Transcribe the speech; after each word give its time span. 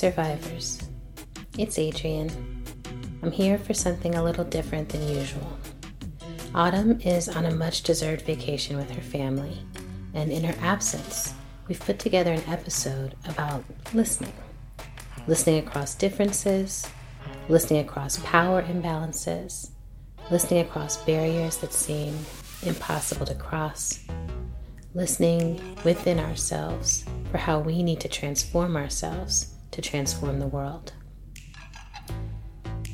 survivors. 0.00 0.80
It's 1.58 1.78
Adrienne. 1.78 2.64
I'm 3.22 3.30
here 3.30 3.58
for 3.58 3.74
something 3.74 4.14
a 4.14 4.24
little 4.24 4.44
different 4.44 4.88
than 4.88 5.06
usual. 5.06 5.58
Autumn 6.54 6.98
is 7.02 7.28
on 7.28 7.44
a 7.44 7.54
much 7.54 7.82
deserved 7.82 8.22
vacation 8.22 8.78
with 8.78 8.90
her 8.92 9.02
family, 9.02 9.58
and 10.14 10.32
in 10.32 10.42
her 10.42 10.54
absence, 10.62 11.34
we've 11.68 11.80
put 11.80 11.98
together 11.98 12.32
an 12.32 12.42
episode 12.48 13.14
about 13.28 13.62
listening. 13.92 14.32
Listening 15.26 15.58
across 15.58 15.94
differences, 15.94 16.88
listening 17.50 17.84
across 17.84 18.16
power 18.20 18.62
imbalances, 18.62 19.68
listening 20.30 20.60
across 20.60 20.96
barriers 21.04 21.58
that 21.58 21.74
seem 21.74 22.16
impossible 22.62 23.26
to 23.26 23.34
cross, 23.34 24.02
listening 24.94 25.60
within 25.84 26.18
ourselves 26.18 27.04
for 27.30 27.36
how 27.36 27.60
we 27.60 27.82
need 27.82 28.00
to 28.00 28.08
transform 28.08 28.78
ourselves 28.78 29.56
to 29.72 29.82
transform 29.82 30.38
the 30.38 30.46
world. 30.46 30.92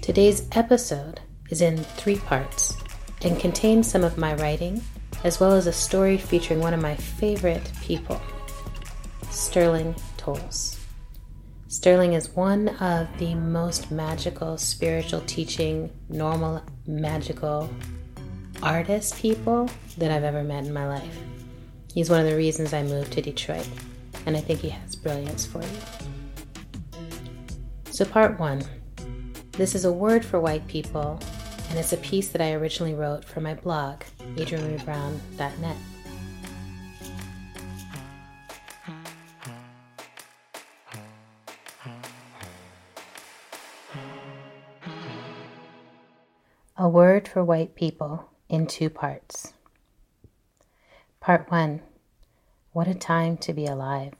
Today's 0.02 0.48
episode 0.52 1.20
is 1.50 1.60
in 1.60 1.78
three 1.78 2.16
parts 2.16 2.74
and 3.22 3.38
contains 3.40 3.90
some 3.90 4.04
of 4.04 4.18
my 4.18 4.34
writing 4.34 4.82
as 5.24 5.40
well 5.40 5.52
as 5.52 5.66
a 5.66 5.72
story 5.72 6.16
featuring 6.18 6.60
one 6.60 6.74
of 6.74 6.80
my 6.80 6.94
favorite 6.94 7.72
people, 7.82 8.20
Sterling 9.30 9.94
Toles. 10.16 10.78
Sterling 11.68 12.12
is 12.12 12.30
one 12.30 12.68
of 12.80 13.08
the 13.18 13.34
most 13.34 13.90
magical 13.90 14.56
spiritual 14.56 15.20
teaching, 15.22 15.90
normal, 16.08 16.62
magical 16.86 17.68
artist 18.62 19.16
people 19.16 19.68
that 19.98 20.10
I've 20.10 20.24
ever 20.24 20.44
met 20.44 20.64
in 20.64 20.72
my 20.72 20.86
life. 20.86 21.18
He's 21.92 22.10
one 22.10 22.20
of 22.20 22.30
the 22.30 22.36
reasons 22.36 22.72
I 22.72 22.82
moved 22.82 23.12
to 23.14 23.22
Detroit, 23.22 23.68
and 24.26 24.36
I 24.36 24.40
think 24.40 24.60
he 24.60 24.68
has 24.68 24.94
brilliance 24.94 25.44
for 25.44 25.62
you. 25.62 25.68
So, 27.96 28.04
part 28.04 28.38
one 28.38 28.62
this 29.52 29.74
is 29.74 29.86
a 29.86 29.90
word 29.90 30.22
for 30.22 30.38
white 30.38 30.66
people, 30.66 31.18
and 31.70 31.78
it's 31.78 31.94
a 31.94 31.96
piece 31.96 32.28
that 32.28 32.42
I 32.42 32.52
originally 32.52 32.92
wrote 32.92 33.24
for 33.24 33.40
my 33.40 33.54
blog, 33.54 34.02
adriennemareebrown.net. 34.34 35.76
A 46.76 46.88
word 46.90 47.26
for 47.26 47.42
white 47.42 47.74
people 47.74 48.28
in 48.50 48.66
two 48.66 48.90
parts. 48.90 49.54
Part 51.20 51.50
1 51.50 51.80
What 52.72 52.88
a 52.88 52.94
time 52.94 53.38
to 53.38 53.54
be 53.54 53.64
alive. 53.64 54.12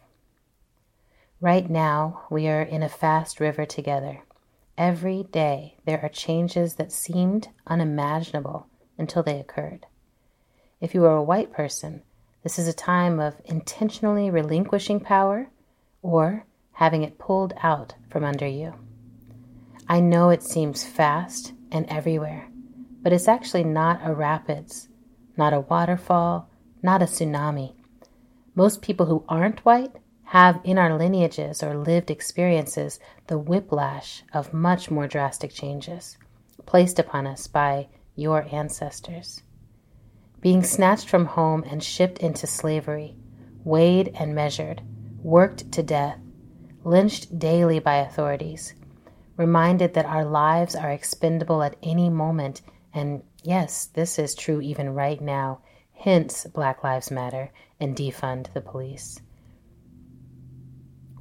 Right 1.41 1.69
now, 1.69 2.23
we 2.31 2.49
are 2.49 2.63
in 2.63 2.83
a 2.83 2.89
fast 2.89 3.41
river 3.41 3.67
together. 3.67 4.23
Every 4.79 5.25
day, 5.25 5.77
there 5.85 6.01
are 6.03 6.09
changes 6.09 6.77
that 6.77 6.91
seemed 6.91 7.49
unimaginable 7.67 8.69
until 8.97 9.23
they 9.23 9.39
occurred. 9.39 9.85
If 10.81 10.95
you 10.95 11.05
are 11.05 11.17
a 11.17 11.23
white 11.23 11.53
person, 11.53 12.03
this 12.43 12.59
is 12.59 12.67
a 12.67 12.73
time 12.73 13.21
of 13.21 13.43
intentionally 13.45 14.31
relinquishing 14.31 14.99
power 14.99 15.51
or 16.01 16.47
having 16.73 17.03
it 17.03 17.19
pulled 17.19 17.53
out 17.63 17.95
from 18.09 18.25
under 18.25 18.47
you. 18.47 18.73
I 19.87 20.01
know 20.01 20.31
it 20.31 20.43
seems 20.43 20.87
fast 20.87 21.53
and 21.71 21.85
everywhere, 21.91 22.49
but 23.03 23.13
it's 23.13 23.29
actually 23.29 23.65
not 23.65 24.01
a 24.03 24.15
rapids, 24.15 24.89
not 25.37 25.53
a 25.53 25.61
waterfall, 25.61 26.49
not 26.83 27.03
a 27.03 27.07
tsunami. 27.07 27.75
Most 28.55 28.81
people 28.81 29.05
who 29.05 29.23
aren't 29.29 29.67
white 29.67 29.97
have 30.27 30.61
in 30.65 30.79
our 30.79 30.97
lineages 30.97 31.63
or 31.63 31.77
lived 31.77 32.11
experiences 32.11 33.01
the 33.27 33.39
whiplash 33.39 34.23
of 34.33 34.53
much 34.53 34.91
more 34.91 35.07
drastic 35.07 35.53
changes 35.53 36.17
placed 36.67 36.99
upon 36.99 37.27
us 37.27 37.47
by 37.47 37.89
your 38.15 38.47
ancestors. 38.51 39.43
Being 40.41 40.63
snatched 40.63 41.09
from 41.09 41.27
home 41.27 41.65
and 41.67 41.83
shipped 41.83 42.19
into 42.19 42.47
slavery, 42.47 43.17
weighed 43.65 44.13
and 44.19 44.35
measured, 44.35 44.83
worked 45.23 45.71
to 45.73 45.83
death, 45.83 46.19
lynched 46.85 47.39
daily 47.39 47.79
by 47.79 47.97
authorities, 47.97 48.75
reminded 49.37 49.95
that 49.95 50.07
our 50.07 50.25
lives 50.25 50.75
are 50.75 50.91
expendable 50.91 51.63
at 51.63 51.77
any 51.83 52.09
moment, 52.09 52.63
and 52.93 53.23
yes, 53.43 53.87
this 53.87 54.19
is 54.19 54.35
true 54.35 54.61
even 54.61 54.95
right 54.95 55.21
now 55.21 55.61
hence 55.97 56.45
Black 56.45 56.85
Lives 56.85 57.11
Matter 57.11 57.51
and 57.81 57.97
defund 57.97 58.53
the 58.53 58.61
police. 58.61 59.21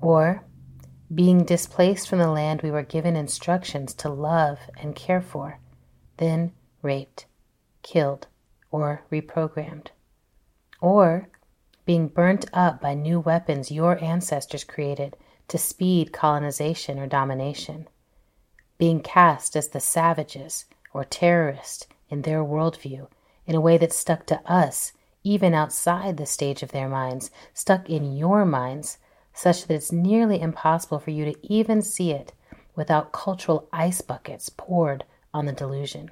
Or 0.06 0.44
being 1.12 1.46
displaced 1.46 2.08
from 2.08 2.20
the 2.20 2.30
land 2.30 2.62
we 2.62 2.70
were 2.70 2.84
given 2.84 3.16
instructions 3.16 3.92
to 3.96 4.10
love 4.10 4.60
and 4.78 4.96
care 4.96 5.20
for, 5.20 5.60
then 6.18 6.52
raped, 6.84 7.26
killed, 7.82 8.28
or 8.70 9.04
reprogrammed. 9.12 9.88
Or 10.80 11.30
being 11.86 12.08
burnt 12.08 12.46
up 12.54 12.80
by 12.80 12.94
new 12.94 13.20
weapons 13.20 13.72
your 13.72 13.98
ancestors 14.04 14.64
created 14.64 15.18
to 15.48 15.58
speed 15.58 16.14
colonization 16.14 17.00
or 17.00 17.08
domination. 17.08 17.88
Being 18.78 19.00
cast 19.00 19.56
as 19.56 19.70
the 19.70 19.80
savages 19.80 20.66
or 20.94 21.04
terrorists 21.04 21.88
in 22.10 22.22
their 22.22 22.44
worldview 22.44 23.08
in 23.48 23.56
a 23.56 23.62
way 23.62 23.80
that 23.80 23.92
stuck 23.92 24.28
to 24.28 24.40
us, 24.48 24.94
even 25.24 25.56
outside 25.56 26.18
the 26.18 26.28
stage 26.28 26.62
of 26.62 26.74
their 26.74 26.88
minds, 26.88 27.32
stuck 27.56 27.90
in 27.90 28.16
your 28.16 28.46
minds, 28.46 29.00
such 29.36 29.68
that 29.68 29.76
it's 29.76 29.92
nearly 29.92 30.42
impossible 30.42 30.98
for 30.98 31.12
you 31.12 31.26
to 31.26 31.36
even 31.44 31.82
see 31.82 32.12
it 32.12 32.32
without 32.74 33.12
cultural 33.12 33.68
ice 33.72 34.02
buckets 34.02 34.50
poured 34.50 35.04
on 35.34 35.46
the 35.46 35.52
delusion. 35.52 36.10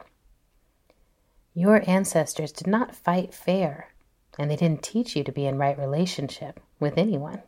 Your 1.53 1.81
ancestors 1.89 2.51
did 2.51 2.67
not 2.67 2.95
fight 2.95 3.33
fair, 3.33 3.93
and 4.37 4.51
they 4.51 4.57
didn't 4.57 4.83
teach 4.83 5.15
you 5.15 5.23
to 5.23 5.31
be 5.31 5.45
in 5.45 5.57
right 5.57 5.77
relationship 5.79 6.59
with 6.79 6.97
anyone. 6.97 7.41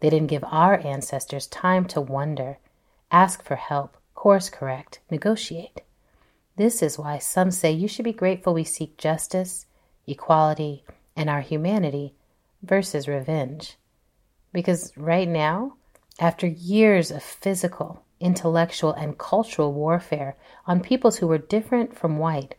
They 0.00 0.10
didn't 0.10 0.28
give 0.28 0.44
our 0.44 0.78
ancestors 0.86 1.46
time 1.46 1.86
to 1.86 2.00
wonder, 2.02 2.58
ask 3.10 3.42
for 3.42 3.56
help, 3.56 3.96
course 4.14 4.50
correct, 4.50 5.00
negotiate. 5.10 5.80
This 6.56 6.82
is 6.82 6.98
why 6.98 7.18
some 7.18 7.50
say 7.50 7.72
you 7.72 7.88
should 7.88 8.04
be 8.04 8.12
grateful 8.12 8.52
we 8.52 8.64
seek 8.64 8.98
justice, 8.98 9.64
equality, 10.06 10.84
and 11.16 11.30
our 11.30 11.40
humanity 11.40 12.14
versus 12.62 13.08
revenge. 13.08 13.77
Because 14.52 14.92
right 14.96 15.28
now, 15.28 15.74
after 16.18 16.46
years 16.46 17.10
of 17.10 17.22
physical, 17.22 18.02
intellectual, 18.20 18.92
and 18.92 19.18
cultural 19.18 19.72
warfare 19.72 20.36
on 20.66 20.80
peoples 20.80 21.18
who 21.18 21.28
were 21.28 21.38
different 21.38 21.96
from 21.96 22.18
white, 22.18 22.54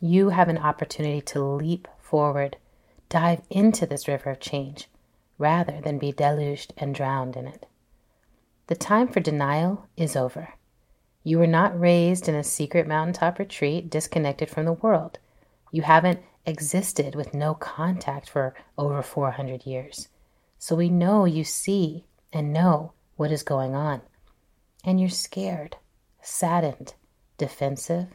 you 0.00 0.30
have 0.30 0.48
an 0.48 0.58
opportunity 0.58 1.20
to 1.20 1.42
leap 1.42 1.88
forward, 1.98 2.56
dive 3.08 3.42
into 3.50 3.86
this 3.86 4.08
river 4.08 4.30
of 4.30 4.40
change, 4.40 4.88
rather 5.38 5.80
than 5.80 5.98
be 5.98 6.12
deluged 6.12 6.72
and 6.76 6.94
drowned 6.94 7.36
in 7.36 7.46
it. 7.46 7.66
The 8.66 8.76
time 8.76 9.08
for 9.08 9.20
denial 9.20 9.86
is 9.96 10.16
over. 10.16 10.54
You 11.22 11.38
were 11.38 11.46
not 11.46 11.78
raised 11.78 12.28
in 12.28 12.34
a 12.34 12.44
secret 12.44 12.86
mountaintop 12.86 13.38
retreat 13.38 13.90
disconnected 13.90 14.48
from 14.48 14.64
the 14.64 14.72
world. 14.72 15.18
You 15.70 15.82
haven't 15.82 16.20
existed 16.46 17.14
with 17.14 17.34
no 17.34 17.54
contact 17.54 18.28
for 18.28 18.54
over 18.78 19.02
400 19.02 19.66
years. 19.66 20.08
So 20.62 20.76
we 20.76 20.90
know 20.90 21.24
you 21.24 21.42
see 21.42 22.04
and 22.34 22.52
know 22.52 22.92
what 23.16 23.32
is 23.32 23.42
going 23.42 23.74
on. 23.74 24.02
And 24.84 25.00
you're 25.00 25.08
scared, 25.08 25.78
saddened, 26.20 26.92
defensive, 27.38 28.08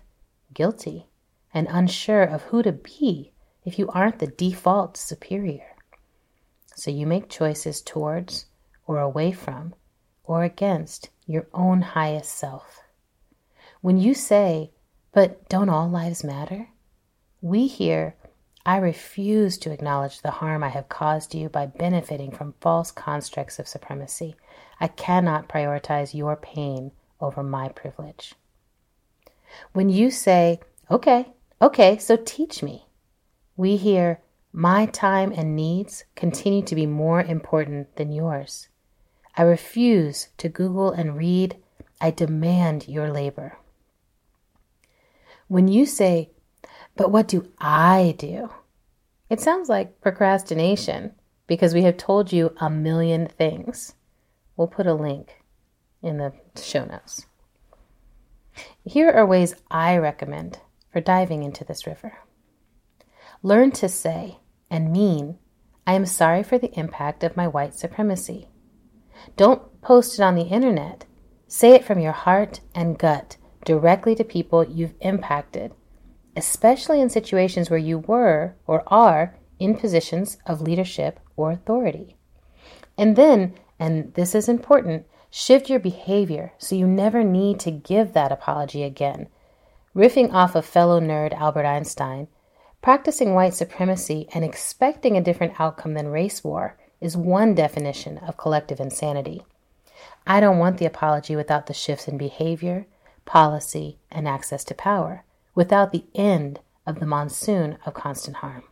guilty, 0.53 1.07
and 1.55 1.67
unsure 1.71 2.21
of 2.21 2.43
who 2.43 2.61
to 2.61 2.71
be 2.71 3.31
if 3.63 3.79
you 3.79 3.89
aren't 3.89 4.19
the 4.19 4.27
default 4.27 4.95
superior. 4.95 5.75
So 6.75 6.91
you 6.91 7.07
make 7.07 7.29
choices 7.29 7.81
towards 7.81 8.45
or 8.85 8.99
away 8.99 9.31
from 9.31 9.73
or 10.23 10.43
against 10.43 11.09
your 11.25 11.47
own 11.51 11.81
highest 11.81 12.31
self. 12.37 12.83
When 13.81 13.97
you 13.97 14.13
say, 14.13 14.69
but 15.11 15.49
don't 15.49 15.69
all 15.69 15.89
lives 15.89 16.23
matter? 16.23 16.69
We 17.41 17.65
hear, 17.65 18.15
I 18.65 18.77
refuse 18.77 19.59
to 19.59 19.71
acknowledge 19.71 20.21
the 20.21 20.31
harm 20.31 20.63
I 20.63 20.69
have 20.69 20.89
caused 20.89 21.35
you 21.35 21.49
by 21.49 21.67
benefiting 21.67 22.31
from 22.31 22.55
false 22.61 22.91
constructs 22.91 23.59
of 23.59 23.67
supremacy. 23.67 24.35
I 24.79 24.87
cannot 24.87 25.47
prioritize 25.47 26.15
your 26.15 26.35
pain 26.35 26.91
over 27.21 27.43
my 27.43 27.69
privilege. 27.69 28.33
When 29.73 29.89
you 29.89 30.09
say, 30.09 30.59
okay, 30.89 31.27
okay, 31.61 31.97
so 31.99 32.15
teach 32.17 32.63
me, 32.63 32.87
we 33.55 33.77
hear, 33.77 34.21
my 34.51 34.85
time 34.87 35.33
and 35.35 35.55
needs 35.55 36.05
continue 36.15 36.63
to 36.63 36.75
be 36.75 36.85
more 36.85 37.21
important 37.21 37.95
than 37.97 38.11
yours. 38.11 38.69
I 39.37 39.43
refuse 39.43 40.29
to 40.37 40.49
Google 40.49 40.91
and 40.91 41.17
read. 41.17 41.57
I 41.99 42.11
demand 42.11 42.87
your 42.87 43.11
labor. 43.11 43.57
When 45.47 45.67
you 45.67 45.85
say, 45.85 46.31
but 46.95 47.11
what 47.11 47.27
do 47.27 47.51
I 47.59 48.15
do? 48.17 48.49
It 49.29 49.41
sounds 49.41 49.69
like 49.69 50.01
procrastination 50.01 51.13
because 51.47 51.73
we 51.73 51.83
have 51.83 51.97
told 51.97 52.31
you 52.31 52.55
a 52.59 52.69
million 52.69 53.27
things. 53.27 53.95
We'll 54.55 54.67
put 54.67 54.87
a 54.87 54.93
link 54.93 55.43
in 56.01 56.17
the 56.17 56.33
show 56.61 56.85
notes. 56.85 57.25
Here 58.83 59.11
are 59.11 59.25
ways 59.25 59.55
I 59.69 59.97
recommend 59.97 60.59
for 60.91 61.01
diving 61.01 61.43
into 61.43 61.63
this 61.63 61.85
river. 61.85 62.19
Learn 63.43 63.71
to 63.71 63.89
say 63.89 64.39
and 64.69 64.91
mean, 64.91 65.37
I 65.85 65.93
am 65.93 66.05
sorry 66.05 66.41
for 66.41 66.57
the 66.57 66.73
impact 66.79 67.23
of 67.23 67.37
my 67.37 67.47
white 67.47 67.73
supremacy. 67.75 68.47
Don't 69.35 69.81
post 69.81 70.17
it 70.17 70.23
on 70.23 70.35
the 70.35 70.43
internet. 70.43 71.05
Say 71.47 71.73
it 71.73 71.85
from 71.85 71.99
your 71.99 72.11
heart 72.11 72.61
and 72.73 72.97
gut 72.97 73.37
directly 73.65 74.15
to 74.15 74.23
people 74.23 74.63
you've 74.63 74.93
impacted, 75.01 75.73
especially 76.35 77.01
in 77.01 77.09
situations 77.09 77.69
where 77.69 77.79
you 77.79 77.99
were 77.99 78.55
or 78.67 78.83
are 78.87 79.35
in 79.59 79.75
positions 79.75 80.37
of 80.45 80.61
leadership 80.61 81.19
or 81.35 81.51
authority. 81.51 82.15
And 82.97 83.15
then, 83.15 83.53
and 83.79 84.13
this 84.13 84.35
is 84.35 84.47
important, 84.47 85.05
shift 85.29 85.69
your 85.69 85.79
behavior 85.79 86.53
so 86.57 86.75
you 86.75 86.87
never 86.87 87.23
need 87.23 87.59
to 87.61 87.71
give 87.71 88.13
that 88.13 88.31
apology 88.31 88.83
again. 88.83 89.27
Riffing 89.95 90.33
off 90.33 90.55
of 90.55 90.65
fellow 90.65 90.99
nerd 90.99 91.33
Albert 91.33 91.65
Einstein, 91.65 92.27
practicing 92.81 93.33
white 93.33 93.53
supremacy 93.53 94.27
and 94.33 94.43
expecting 94.45 95.17
a 95.17 95.23
different 95.23 95.59
outcome 95.59 95.93
than 95.93 96.07
race 96.07 96.43
war 96.43 96.77
is 97.01 97.17
one 97.17 97.53
definition 97.55 98.17
of 98.19 98.37
collective 98.37 98.79
insanity. 98.79 99.43
I 100.27 100.39
don't 100.39 100.57
want 100.59 100.77
the 100.77 100.85
apology 100.85 101.35
without 101.35 101.67
the 101.67 101.73
shifts 101.73 102.07
in 102.07 102.17
behavior, 102.17 102.87
policy, 103.25 103.97
and 104.11 104.27
access 104.27 104.63
to 104.65 104.73
power, 104.73 105.24
without 105.55 105.91
the 105.91 106.05
end 106.13 106.59
of 106.85 106.99
the 106.99 107.05
monsoon 107.05 107.77
of 107.85 107.93
constant 107.93 108.37
harm. 108.37 108.63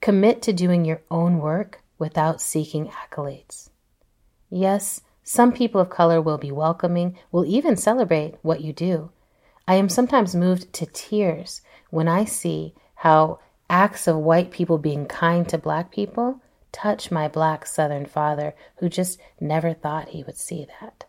Commit 0.00 0.40
to 0.42 0.52
doing 0.52 0.84
your 0.84 1.02
own 1.10 1.38
work 1.38 1.82
without 1.98 2.40
seeking 2.40 2.88
accolades. 2.88 3.68
Yes, 4.50 5.02
some 5.22 5.52
people 5.52 5.80
of 5.80 5.90
color 5.90 6.20
will 6.20 6.38
be 6.38 6.50
welcoming, 6.50 7.16
will 7.30 7.44
even 7.44 7.76
celebrate 7.76 8.34
what 8.42 8.60
you 8.60 8.72
do. 8.72 9.10
I 9.68 9.76
am 9.76 9.88
sometimes 9.88 10.34
moved 10.34 10.72
to 10.74 10.86
tears 10.86 11.62
when 11.90 12.08
I 12.08 12.24
see 12.24 12.74
how 12.96 13.38
acts 13.70 14.08
of 14.08 14.16
white 14.16 14.50
people 14.50 14.78
being 14.78 15.06
kind 15.06 15.48
to 15.48 15.58
black 15.58 15.92
people 15.92 16.40
touch 16.72 17.10
my 17.10 17.28
black 17.28 17.66
southern 17.66 18.06
father 18.06 18.54
who 18.76 18.88
just 18.88 19.20
never 19.40 19.72
thought 19.72 20.08
he 20.08 20.24
would 20.24 20.36
see 20.36 20.66
that. 20.80 21.04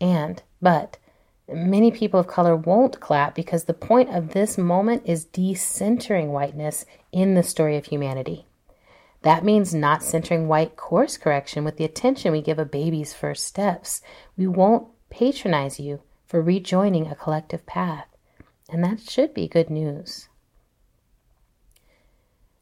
And, 0.00 0.42
but, 0.62 0.98
many 1.52 1.90
people 1.90 2.20
of 2.20 2.26
color 2.26 2.56
won't 2.56 3.00
clap 3.00 3.34
because 3.34 3.64
the 3.64 3.74
point 3.74 4.14
of 4.14 4.32
this 4.32 4.58
moment 4.58 5.02
is 5.04 5.26
decentering 5.26 6.28
whiteness 6.28 6.84
in 7.12 7.34
the 7.34 7.42
story 7.42 7.76
of 7.76 7.86
humanity. 7.86 8.46
That 9.22 9.44
means 9.44 9.74
not 9.74 10.02
centering 10.02 10.48
white 10.48 10.76
course 10.76 11.16
correction 11.18 11.64
with 11.64 11.76
the 11.76 11.84
attention 11.84 12.32
we 12.32 12.40
give 12.40 12.58
a 12.58 12.64
baby's 12.64 13.12
first 13.12 13.44
steps. 13.44 14.00
We 14.36 14.46
won't 14.46 14.88
patronize 15.10 15.78
you 15.78 16.00
for 16.26 16.40
rejoining 16.40 17.06
a 17.06 17.14
collective 17.14 17.66
path, 17.66 18.06
and 18.70 18.82
that 18.84 19.00
should 19.00 19.34
be 19.34 19.48
good 19.48 19.68
news. 19.68 20.28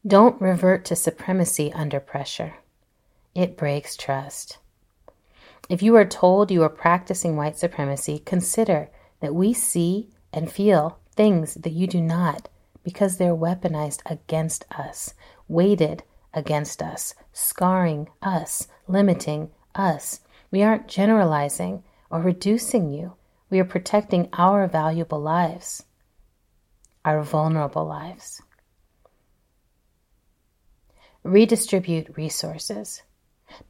Don't 0.07 0.41
revert 0.41 0.85
to 0.87 0.97
supremacy 0.97 1.73
under 1.73 2.01
pressure. 2.01 2.55
It 3.35 3.57
breaks 3.57 3.97
trust. 3.97 4.59
If 5.69 5.83
you 5.83 5.97
are 5.97 6.05
told 6.05 6.51
you 6.51 6.63
are 6.63 6.69
practicing 6.69 7.37
white 7.37 7.59
supremacy, 7.59 8.21
consider 8.21 8.91
that 9.21 9.35
we 9.35 9.53
see 9.53 10.09
and 10.33 10.51
feel 10.51 10.99
things 11.15 11.55
that 11.55 11.73
you 11.73 11.87
do 11.87 12.01
not 12.01 12.49
because 12.83 13.17
they're 13.17 13.37
weaponized 13.37 14.01
against 14.07 14.65
us, 14.71 15.15
weighted 15.47 16.03
against 16.33 16.83
us, 16.83 17.15
scarring 17.33 18.09
us, 18.23 18.69
limiting 18.87 19.51
us. 19.75 20.21
We 20.51 20.63
aren't 20.63 20.89
generalizing 20.89 21.83
or 22.11 22.21
reducing 22.23 22.91
you. 22.91 23.15
We 23.51 23.61
are 23.61 23.65
protecting 23.65 24.29
our 24.33 24.67
valuable 24.67 25.21
lives, 25.21 25.85
our 27.05 27.23
vulnerable 27.23 27.87
lives 27.87 28.41
redistribute 31.25 32.17
resources, 32.17 33.03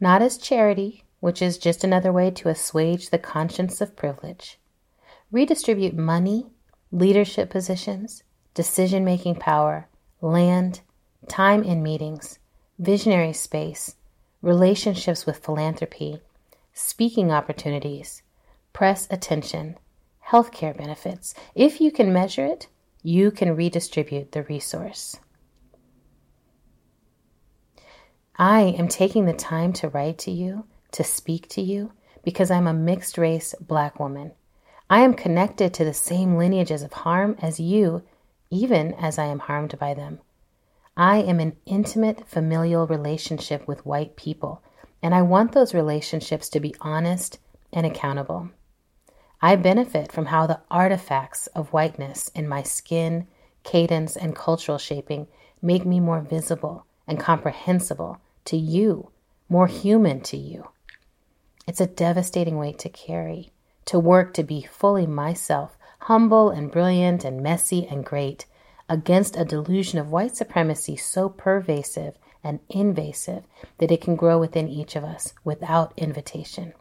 not 0.01 0.23
as 0.23 0.39
charity, 0.39 1.05
which 1.21 1.43
is 1.43 1.59
just 1.59 1.85
another 1.85 2.13
way 2.13 2.31
to 2.31 2.49
assuage 2.49 3.11
the 3.11 3.19
conscience 3.19 3.81
of 3.81 3.97
privilege. 3.97 4.59
Redistribute 5.31 5.95
money, 5.95 6.47
leadership 6.91 7.51
positions, 7.51 8.23
decision 8.55 9.05
making 9.05 9.35
power, 9.35 9.89
land, 10.21 10.81
time 11.29 11.63
in 11.63 11.83
meetings, 11.83 12.39
visionary 12.79 13.33
space, 13.33 13.97
relationships 14.43 15.27
with 15.27 15.45
philanthropy, 15.45 16.21
speaking 16.73 17.31
opportunities, 17.31 18.23
press 18.73 19.09
attention, 19.11 19.77
healthcare 20.29 20.77
benefits. 20.77 21.35
If 21.55 21.81
you 21.81 21.91
can 21.91 22.13
measure 22.13 22.47
it, 22.47 22.69
you 23.03 23.31
can 23.31 23.57
redistribute 23.57 24.33
the 24.33 24.43
resource. 24.45 25.17
I 28.37 28.61
am 28.79 28.87
taking 28.87 29.25
the 29.25 29.33
time 29.33 29.73
to 29.75 29.89
write 29.89 30.19
to 30.19 30.31
you, 30.31 30.65
to 30.93 31.05
speak 31.05 31.49
to 31.51 31.61
you, 31.61 31.93
because 32.25 32.51
I'm 32.51 32.67
a 32.67 32.73
mixed 32.73 33.19
race 33.19 33.55
black 33.61 33.99
woman. 34.01 34.33
I 34.91 35.01
am 35.01 35.15
connected 35.15 35.75
to 35.75 35.85
the 35.85 35.95
same 35.95 36.37
lineages 36.37 36.83
of 36.83 36.93
harm 36.93 37.37
as 37.41 37.61
you, 37.61 38.03
even 38.51 38.95
as 38.95 39.19
I 39.19 39.27
am 39.27 39.41
harmed 39.41 39.79
by 39.79 39.95
them. 39.95 40.21
I 40.97 41.19
am 41.19 41.41
in 41.41 41.57
intimate 41.67 42.29
familial 42.29 42.87
relationship 42.87 43.69
with 43.69 43.87
white 43.87 44.17
people, 44.17 44.63
and 45.03 45.15
I 45.15 45.23
want 45.23 45.53
those 45.53 45.75
relationships 45.75 46.49
to 46.51 46.61
be 46.61 46.75
honest 46.81 47.39
and 47.73 47.87
accountable. 47.87 48.51
I 49.41 49.55
benefit 49.55 50.11
from 50.11 50.27
how 50.27 50.47
the 50.47 50.61
artifacts 50.71 51.47
of 51.49 51.73
whiteness 51.73 52.29
in 52.35 52.49
my 52.49 52.63
skin, 52.63 53.29
cadence, 53.63 54.17
and 54.17 54.35
cultural 54.35 54.79
shaping 54.79 55.29
make 55.63 55.85
me 55.85 56.01
more 56.01 56.21
visible 56.21 56.85
and 57.07 57.21
comprehensible 57.21 58.19
to 58.47 58.57
you, 58.57 59.11
more 59.49 59.67
human 59.67 60.21
to 60.23 60.37
you. 60.37 60.69
It's 61.69 61.83
a 61.83 61.87
devastating 61.87 62.57
weight 62.57 62.79
to 62.79 62.89
carry, 62.89 63.51
to 63.85 63.99
work 63.99 64.33
to 64.35 64.43
be 64.43 64.63
fully 64.63 65.07
myself, 65.07 65.77
humble 66.01 66.49
and 66.49 66.73
brilliant 66.73 67.27
and 67.27 67.43
messy 67.43 67.87
and 67.87 68.03
great, 68.07 68.47
against 68.89 69.37
a 69.37 69.45
delusion 69.45 69.99
of 69.99 70.11
white 70.11 70.35
supremacy 70.35 70.97
so 70.97 71.29
pervasive 71.29 72.15
and 72.43 72.61
invasive 72.71 73.45
that 73.77 73.91
it 73.91 74.01
can 74.01 74.17
grow 74.17 74.39
within 74.39 74.67
each 74.67 74.97
of 74.97 75.05
us 75.05 75.35
without 75.45 75.93
invitation. 75.99 76.73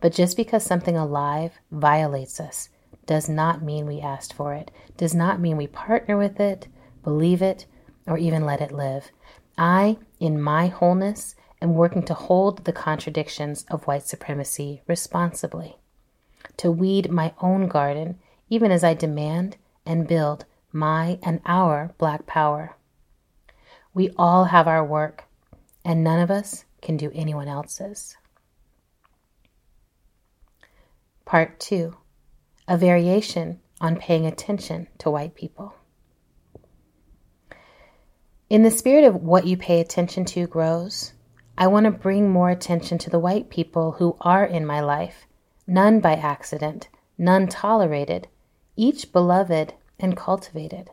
But 0.00 0.14
just 0.14 0.36
because 0.36 0.64
something 0.64 0.96
alive 0.96 1.52
violates 1.70 2.40
us 2.40 2.70
does 3.06 3.28
not 3.28 3.62
mean 3.62 3.86
we 3.86 4.00
asked 4.00 4.32
for 4.32 4.52
it, 4.52 4.72
does 4.96 5.14
not 5.14 5.38
mean 5.38 5.56
we 5.56 5.68
partner 5.68 6.16
with 6.16 6.40
it, 6.40 6.66
believe 7.04 7.40
it, 7.40 7.66
or 8.08 8.18
even 8.18 8.44
let 8.44 8.60
it 8.60 8.72
live. 8.72 9.12
I, 9.56 9.98
in 10.18 10.42
my 10.42 10.66
wholeness, 10.66 11.36
am 11.60 11.74
working 11.74 12.02
to 12.04 12.14
hold 12.14 12.64
the 12.64 12.72
contradictions 12.72 13.64
of 13.70 13.86
white 13.86 14.06
supremacy 14.06 14.82
responsibly, 14.86 15.76
to 16.56 16.70
weed 16.70 17.10
my 17.10 17.34
own 17.40 17.68
garden, 17.68 18.18
even 18.48 18.70
as 18.70 18.82
I 18.82 18.94
demand 18.94 19.56
and 19.84 20.08
build 20.08 20.44
my 20.72 21.18
and 21.22 21.40
our 21.46 21.94
Black 21.98 22.26
power. 22.26 22.76
We 23.92 24.10
all 24.16 24.44
have 24.44 24.68
our 24.68 24.84
work, 24.84 25.24
and 25.84 26.04
none 26.04 26.20
of 26.20 26.30
us 26.30 26.64
can 26.80 26.96
do 26.96 27.10
anyone 27.14 27.48
else's. 27.48 28.16
Part 31.24 31.60
2 31.60 31.96
A 32.68 32.76
variation 32.76 33.60
on 33.80 33.96
paying 33.96 34.26
attention 34.26 34.88
to 34.98 35.10
white 35.10 35.34
people. 35.34 35.74
In 38.48 38.62
the 38.64 38.70
spirit 38.70 39.04
of 39.04 39.14
what 39.14 39.46
you 39.46 39.56
pay 39.56 39.80
attention 39.80 40.24
to 40.26 40.46
grows, 40.46 41.12
I 41.60 41.66
want 41.66 41.84
to 41.84 41.90
bring 41.90 42.30
more 42.30 42.48
attention 42.48 42.96
to 42.96 43.10
the 43.10 43.18
white 43.18 43.50
people 43.50 43.92
who 43.92 44.16
are 44.22 44.46
in 44.46 44.64
my 44.64 44.80
life, 44.80 45.26
none 45.66 46.00
by 46.00 46.14
accident, 46.14 46.88
none 47.18 47.48
tolerated, 47.48 48.28
each 48.76 49.12
beloved 49.12 49.74
and 49.98 50.16
cultivated. 50.16 50.88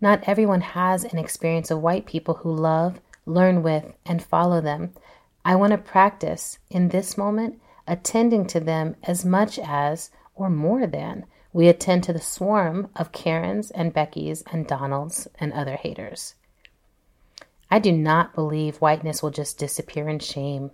Not 0.00 0.24
everyone 0.26 0.62
has 0.62 1.04
an 1.04 1.18
experience 1.18 1.70
of 1.70 1.82
white 1.82 2.06
people 2.06 2.36
who 2.36 2.54
love, 2.54 3.02
learn 3.26 3.62
with, 3.62 3.92
and 4.06 4.22
follow 4.22 4.62
them. 4.62 4.94
I 5.44 5.56
want 5.56 5.72
to 5.72 5.78
practice 5.78 6.58
in 6.70 6.88
this 6.88 7.18
moment 7.18 7.60
attending 7.86 8.46
to 8.46 8.60
them 8.60 8.96
as 9.02 9.26
much 9.26 9.58
as, 9.58 10.10
or 10.34 10.48
more 10.48 10.86
than, 10.86 11.26
we 11.52 11.68
attend 11.68 12.02
to 12.04 12.14
the 12.14 12.18
swarm 12.18 12.88
of 12.96 13.12
Karens 13.12 13.70
and 13.72 13.92
Beckys 13.92 14.42
and 14.50 14.66
Donalds 14.66 15.28
and 15.38 15.52
other 15.52 15.76
haters. 15.76 16.34
I 17.70 17.78
do 17.78 17.90
not 17.90 18.34
believe 18.34 18.76
whiteness 18.76 19.22
will 19.22 19.30
just 19.30 19.58
disappear 19.58 20.08
in 20.08 20.20
shame, 20.20 20.70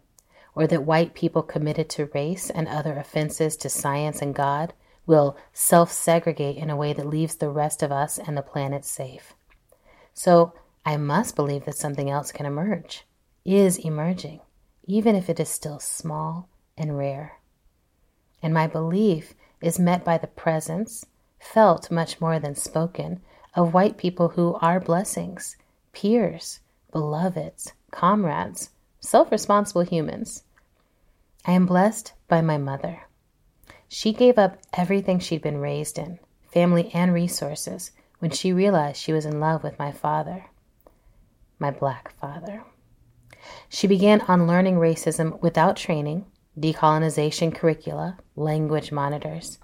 or 0.54 0.66
that 0.66 0.84
white 0.84 1.14
people 1.14 1.42
committed 1.42 1.88
to 1.90 2.10
race 2.14 2.50
and 2.50 2.68
other 2.68 2.96
offenses 2.96 3.56
to 3.58 3.68
science 3.68 4.20
and 4.20 4.34
God 4.34 4.74
will 5.06 5.36
self 5.52 5.90
segregate 5.90 6.56
in 6.56 6.70
a 6.70 6.76
way 6.76 6.92
that 6.92 7.06
leaves 7.06 7.36
the 7.36 7.48
rest 7.48 7.82
of 7.82 7.90
us 7.90 8.18
and 8.18 8.36
the 8.36 8.42
planet 8.42 8.84
safe. 8.84 9.34
So 10.12 10.52
I 10.84 10.96
must 10.96 11.36
believe 11.36 11.64
that 11.64 11.76
something 11.76 12.10
else 12.10 12.30
can 12.30 12.44
emerge, 12.44 13.06
is 13.44 13.78
emerging, 13.78 14.40
even 14.84 15.16
if 15.16 15.30
it 15.30 15.40
is 15.40 15.48
still 15.48 15.78
small 15.78 16.48
and 16.76 16.98
rare. 16.98 17.38
And 18.42 18.52
my 18.52 18.66
belief 18.66 19.34
is 19.60 19.78
met 19.78 20.04
by 20.04 20.18
the 20.18 20.26
presence, 20.26 21.06
felt 21.38 21.90
much 21.90 22.20
more 22.20 22.38
than 22.38 22.54
spoken, 22.54 23.22
of 23.54 23.72
white 23.72 23.96
people 23.96 24.30
who 24.30 24.54
are 24.60 24.80
blessings, 24.80 25.56
peers, 25.92 26.60
beloveds, 26.92 27.72
comrades, 27.90 28.70
self 29.00 29.32
responsible 29.32 29.82
humans. 29.82 30.44
I 31.44 31.52
am 31.52 31.66
blessed 31.66 32.12
by 32.28 32.40
my 32.40 32.58
mother. 32.58 33.08
She 33.88 34.12
gave 34.12 34.38
up 34.38 34.58
everything 34.72 35.18
she'd 35.18 35.42
been 35.42 35.58
raised 35.58 35.98
in, 35.98 36.20
family 36.52 36.90
and 36.94 37.12
resources, 37.12 37.90
when 38.20 38.30
she 38.30 38.52
realized 38.52 39.00
she 39.00 39.12
was 39.12 39.26
in 39.26 39.40
love 39.40 39.64
with 39.64 39.78
my 39.78 39.90
father, 39.90 40.46
my 41.58 41.70
black 41.70 42.12
father. 42.20 42.62
She 43.68 43.88
began 43.88 44.22
unlearning 44.28 44.76
racism 44.76 45.40
without 45.42 45.76
training, 45.76 46.26
decolonization 46.58 47.54
curricula, 47.54 48.18
language 48.36 48.92
monitors. 48.92 49.58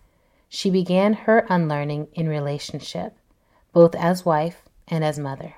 She 0.48 0.70
began 0.70 1.12
her 1.12 1.46
unlearning 1.48 2.08
in 2.14 2.28
relationship, 2.28 3.16
both 3.72 3.94
as 3.94 4.24
wife 4.24 4.62
and 4.88 5.04
as 5.04 5.18
mother. 5.18 5.54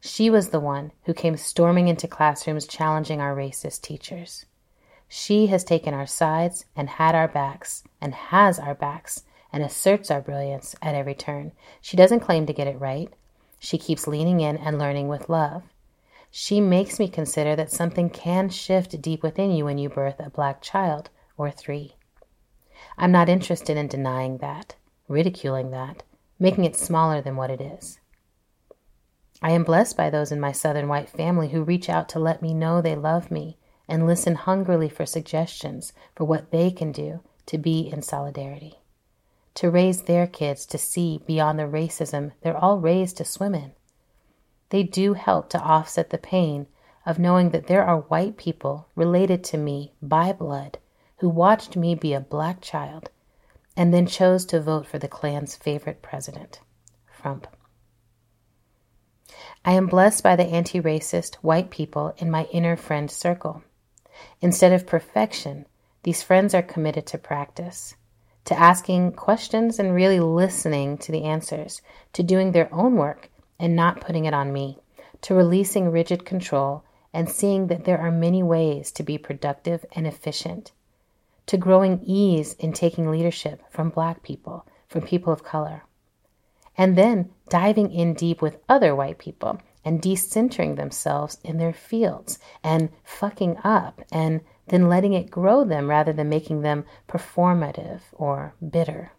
She 0.00 0.30
was 0.30 0.50
the 0.50 0.60
one 0.60 0.92
who 1.04 1.14
came 1.14 1.36
storming 1.36 1.88
into 1.88 2.06
classrooms 2.06 2.66
challenging 2.66 3.20
our 3.20 3.34
racist 3.34 3.82
teachers. 3.82 4.46
She 5.08 5.46
has 5.48 5.64
taken 5.64 5.94
our 5.94 6.06
sides 6.06 6.66
and 6.76 6.88
had 6.88 7.14
our 7.14 7.28
backs 7.28 7.82
and 8.00 8.14
has 8.14 8.58
our 8.58 8.74
backs 8.74 9.24
and 9.52 9.62
asserts 9.62 10.10
our 10.10 10.20
brilliance 10.20 10.76
at 10.82 10.94
every 10.94 11.14
turn. 11.14 11.52
She 11.80 11.96
doesn't 11.96 12.20
claim 12.20 12.46
to 12.46 12.52
get 12.52 12.66
it 12.66 12.80
right. 12.80 13.12
She 13.58 13.78
keeps 13.78 14.06
leaning 14.06 14.40
in 14.40 14.56
and 14.56 14.78
learning 14.78 15.08
with 15.08 15.28
love. 15.28 15.64
She 16.30 16.60
makes 16.60 16.98
me 16.98 17.08
consider 17.08 17.56
that 17.56 17.72
something 17.72 18.10
can 18.10 18.50
shift 18.50 19.00
deep 19.00 19.22
within 19.22 19.50
you 19.50 19.64
when 19.64 19.78
you 19.78 19.88
birth 19.88 20.20
a 20.20 20.30
black 20.30 20.60
child 20.60 21.10
or 21.36 21.50
three. 21.50 21.96
I'm 22.96 23.10
not 23.10 23.28
interested 23.28 23.76
in 23.76 23.88
denying 23.88 24.38
that, 24.38 24.76
ridiculing 25.08 25.70
that, 25.70 26.02
making 26.38 26.64
it 26.64 26.76
smaller 26.76 27.20
than 27.20 27.36
what 27.36 27.50
it 27.50 27.60
is. 27.60 27.98
I 29.40 29.52
am 29.52 29.62
blessed 29.62 29.96
by 29.96 30.10
those 30.10 30.32
in 30.32 30.40
my 30.40 30.52
Southern 30.52 30.88
white 30.88 31.08
family 31.08 31.48
who 31.48 31.62
reach 31.62 31.88
out 31.88 32.08
to 32.10 32.18
let 32.18 32.42
me 32.42 32.52
know 32.52 32.80
they 32.80 32.96
love 32.96 33.30
me 33.30 33.56
and 33.86 34.06
listen 34.06 34.34
hungrily 34.34 34.88
for 34.88 35.06
suggestions 35.06 35.92
for 36.14 36.24
what 36.24 36.50
they 36.50 36.70
can 36.70 36.92
do 36.92 37.20
to 37.46 37.56
be 37.56 37.88
in 37.88 38.02
solidarity, 38.02 38.78
to 39.54 39.70
raise 39.70 40.02
their 40.02 40.26
kids 40.26 40.66
to 40.66 40.76
see 40.76 41.22
beyond 41.26 41.58
the 41.58 41.64
racism 41.64 42.32
they're 42.42 42.56
all 42.56 42.78
raised 42.78 43.16
to 43.18 43.24
swim 43.24 43.54
in. 43.54 43.72
They 44.70 44.82
do 44.82 45.14
help 45.14 45.48
to 45.50 45.60
offset 45.60 46.10
the 46.10 46.18
pain 46.18 46.66
of 47.06 47.18
knowing 47.18 47.50
that 47.50 47.68
there 47.68 47.84
are 47.84 48.00
white 48.00 48.36
people 48.36 48.88
related 48.94 49.42
to 49.44 49.56
me 49.56 49.92
by 50.02 50.32
blood 50.32 50.78
who 51.18 51.28
watched 51.28 51.76
me 51.76 51.94
be 51.94 52.12
a 52.12 52.20
black 52.20 52.60
child 52.60 53.08
and 53.76 53.94
then 53.94 54.06
chose 54.06 54.44
to 54.46 54.60
vote 54.60 54.86
for 54.86 54.98
the 54.98 55.08
Klan's 55.08 55.56
favorite 55.56 56.02
president, 56.02 56.60
Trump. 57.22 57.46
I 59.68 59.72
am 59.72 59.86
blessed 59.86 60.22
by 60.22 60.34
the 60.34 60.46
anti 60.46 60.80
racist 60.80 61.34
white 61.42 61.68
people 61.68 62.14
in 62.16 62.30
my 62.30 62.44
inner 62.44 62.74
friend 62.74 63.10
circle. 63.10 63.62
Instead 64.40 64.72
of 64.72 64.86
perfection, 64.86 65.66
these 66.04 66.22
friends 66.22 66.54
are 66.54 66.62
committed 66.62 67.04
to 67.08 67.18
practice, 67.18 67.94
to 68.46 68.58
asking 68.58 69.12
questions 69.12 69.78
and 69.78 69.94
really 69.94 70.20
listening 70.20 70.96
to 70.96 71.12
the 71.12 71.24
answers, 71.24 71.82
to 72.14 72.22
doing 72.22 72.52
their 72.52 72.72
own 72.72 72.96
work 72.96 73.28
and 73.58 73.76
not 73.76 74.00
putting 74.00 74.24
it 74.24 74.32
on 74.32 74.54
me, 74.54 74.78
to 75.20 75.34
releasing 75.34 75.90
rigid 75.90 76.24
control 76.24 76.82
and 77.12 77.28
seeing 77.28 77.66
that 77.66 77.84
there 77.84 78.00
are 78.00 78.10
many 78.10 78.42
ways 78.42 78.90
to 78.92 79.02
be 79.02 79.18
productive 79.18 79.84
and 79.92 80.06
efficient, 80.06 80.72
to 81.44 81.58
growing 81.58 82.00
ease 82.02 82.54
in 82.54 82.72
taking 82.72 83.10
leadership 83.10 83.62
from 83.68 83.90
Black 83.90 84.22
people, 84.22 84.64
from 84.88 85.02
people 85.02 85.30
of 85.30 85.44
color, 85.44 85.82
and 86.78 86.96
then 86.96 87.28
diving 87.48 87.92
in 87.92 88.14
deep 88.14 88.40
with 88.40 88.60
other 88.68 88.94
white 88.94 89.18
people 89.18 89.60
and 89.84 90.00
decentering 90.00 90.76
themselves 90.76 91.38
in 91.42 91.58
their 91.58 91.72
fields 91.72 92.38
and 92.62 92.88
fucking 93.02 93.58
up 93.64 94.00
and 94.12 94.40
then 94.68 94.88
letting 94.88 95.12
it 95.12 95.30
grow 95.30 95.64
them 95.64 95.90
rather 95.90 96.12
than 96.12 96.28
making 96.28 96.62
them 96.62 96.84
performative 97.08 98.00
or 98.12 98.54
bitter. 98.70 99.10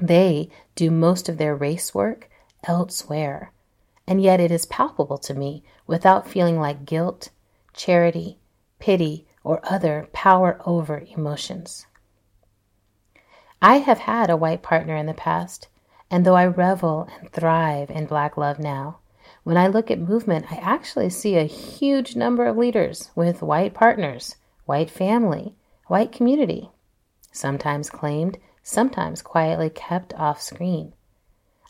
They 0.00 0.48
do 0.74 0.90
most 0.90 1.28
of 1.28 1.36
their 1.36 1.56
race 1.56 1.94
work 1.94 2.30
elsewhere, 2.64 3.52
and 4.06 4.22
yet 4.22 4.40
it 4.40 4.50
is 4.50 4.66
palpable 4.66 5.18
to 5.18 5.34
me 5.34 5.64
without 5.86 6.28
feeling 6.28 6.58
like 6.58 6.84
guilt, 6.84 7.30
charity, 7.74 8.38
pity, 8.78 9.26
or 9.42 9.60
other 9.64 10.08
power 10.12 10.60
over 10.66 11.02
emotions. 11.16 11.86
I 13.62 13.78
have 13.78 13.98
had 13.98 14.30
a 14.30 14.36
white 14.36 14.62
partner 14.62 14.96
in 14.96 15.06
the 15.06 15.14
past, 15.14 15.68
and 16.10 16.26
though 16.26 16.34
I 16.34 16.46
revel 16.46 17.08
and 17.18 17.30
thrive 17.30 17.90
in 17.90 18.06
Black 18.06 18.36
love 18.36 18.58
now, 18.58 18.98
when 19.44 19.56
I 19.56 19.68
look 19.68 19.90
at 19.90 20.00
movement, 20.00 20.46
I 20.50 20.56
actually 20.56 21.10
see 21.10 21.36
a 21.36 21.44
huge 21.44 22.16
number 22.16 22.46
of 22.46 22.56
leaders 22.56 23.10
with 23.14 23.42
white 23.42 23.74
partners, 23.74 24.36
white 24.66 24.90
family, 24.90 25.54
white 25.86 26.12
community, 26.12 26.70
sometimes 27.32 27.90
claimed, 27.90 28.38
sometimes 28.62 29.22
quietly 29.22 29.70
kept 29.70 30.12
off 30.14 30.42
screen. 30.42 30.92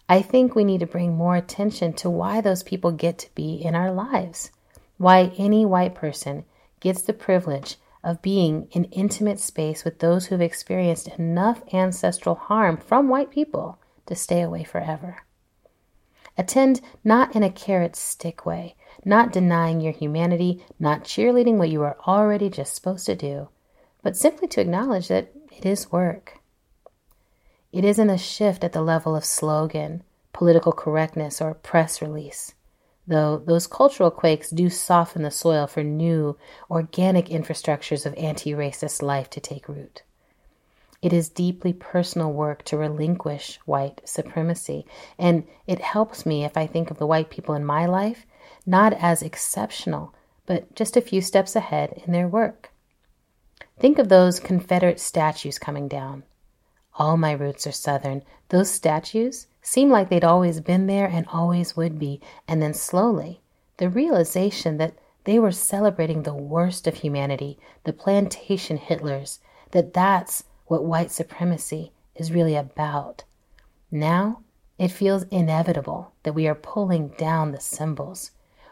I 0.08 0.22
think 0.22 0.54
we 0.54 0.64
need 0.64 0.80
to 0.80 0.86
bring 0.86 1.14
more 1.14 1.36
attention 1.36 1.92
to 1.94 2.10
why 2.10 2.40
those 2.40 2.64
people 2.64 2.90
get 2.90 3.18
to 3.18 3.34
be 3.34 3.54
in 3.54 3.74
our 3.74 3.92
lives, 3.92 4.50
why 4.96 5.32
any 5.38 5.64
white 5.64 5.94
person 5.94 6.44
gets 6.80 7.02
the 7.02 7.12
privilege 7.12 7.76
of 8.02 8.22
being 8.22 8.66
in 8.72 8.84
intimate 8.84 9.38
space 9.38 9.84
with 9.84 9.98
those 9.98 10.26
who've 10.26 10.40
experienced 10.40 11.08
enough 11.18 11.62
ancestral 11.72 12.34
harm 12.34 12.76
from 12.78 13.08
white 13.08 13.30
people 13.30 13.78
to 14.10 14.14
stay 14.14 14.42
away 14.42 14.64
forever. 14.64 15.22
Attend 16.36 16.82
not 17.02 17.34
in 17.34 17.42
a 17.42 17.50
carrot 17.50 17.96
stick 17.96 18.44
way, 18.44 18.76
not 19.04 19.32
denying 19.32 19.80
your 19.80 19.92
humanity, 19.92 20.62
not 20.78 21.04
cheerleading 21.04 21.56
what 21.56 21.70
you 21.70 21.82
are 21.82 21.96
already 22.06 22.50
just 22.50 22.74
supposed 22.74 23.06
to 23.06 23.16
do, 23.16 23.48
but 24.02 24.16
simply 24.16 24.46
to 24.48 24.60
acknowledge 24.60 25.08
that 25.08 25.32
it 25.50 25.64
is 25.64 25.90
work. 25.90 26.38
It 27.72 27.84
isn't 27.84 28.10
a 28.10 28.18
shift 28.18 28.62
at 28.62 28.72
the 28.72 28.82
level 28.82 29.16
of 29.16 29.24
slogan, 29.24 30.02
political 30.32 30.72
correctness, 30.72 31.40
or 31.40 31.54
press 31.54 32.02
release 32.02 32.54
though 33.10 33.42
those 33.44 33.66
cultural 33.66 34.10
quakes 34.10 34.50
do 34.50 34.70
soften 34.70 35.22
the 35.22 35.30
soil 35.30 35.66
for 35.66 35.82
new, 35.82 36.38
organic 36.70 37.26
infrastructures 37.26 38.06
of 38.06 38.14
anti 38.14 38.52
racist 38.52 39.02
life 39.02 39.28
to 39.28 39.40
take 39.40 39.68
root. 39.68 40.02
It 41.02 41.12
is 41.12 41.30
deeply 41.30 41.72
personal 41.72 42.32
work 42.32 42.62
to 42.64 42.76
relinquish 42.76 43.58
white 43.64 44.02
supremacy, 44.04 44.84
and 45.18 45.44
it 45.66 45.80
helps 45.80 46.26
me 46.26 46.44
if 46.44 46.56
I 46.56 46.66
think 46.66 46.90
of 46.90 46.98
the 46.98 47.06
white 47.06 47.30
people 47.30 47.54
in 47.54 47.64
my 47.64 47.86
life 47.86 48.26
not 48.66 48.92
as 48.92 49.22
exceptional, 49.22 50.14
but 50.46 50.74
just 50.74 50.96
a 50.96 51.00
few 51.00 51.22
steps 51.22 51.56
ahead 51.56 52.02
in 52.04 52.12
their 52.12 52.28
work. 52.28 52.70
Think 53.78 53.98
of 53.98 54.08
those 54.08 54.38
Confederate 54.40 55.00
statues 55.00 55.58
coming 55.58 55.88
down. 55.88 56.24
All 56.96 57.16
my 57.16 57.32
roots 57.32 57.66
are 57.66 57.72
Southern. 57.72 58.22
Those 58.50 58.70
statues 58.70 59.46
seemed 59.62 59.90
like 59.90 60.10
they'd 60.10 60.24
always 60.24 60.60
been 60.60 60.86
there 60.86 61.06
and 61.06 61.26
always 61.32 61.76
would 61.76 61.98
be, 61.98 62.20
and 62.46 62.60
then 62.60 62.74
slowly, 62.74 63.40
the 63.78 63.88
realization 63.88 64.76
that 64.76 64.94
they 65.24 65.38
were 65.38 65.52
celebrating 65.52 66.22
the 66.22 66.34
worst 66.34 66.86
of 66.86 66.96
humanity, 66.96 67.58
the 67.84 67.92
plantation 67.92 68.78
Hitlers, 68.78 69.38
that 69.70 69.94
that's 69.94 70.44
what 70.70 70.84
white 70.84 71.10
supremacy 71.10 71.90
is 72.14 72.30
really 72.30 72.54
about. 72.54 73.24
Now, 73.90 74.44
it 74.78 74.92
feels 74.92 75.24
inevitable 75.24 76.12
that 76.22 76.32
we 76.32 76.46
are 76.46 76.54
pulling 76.54 77.08
down 77.08 77.50
the 77.50 77.58
symbols, 77.58 78.30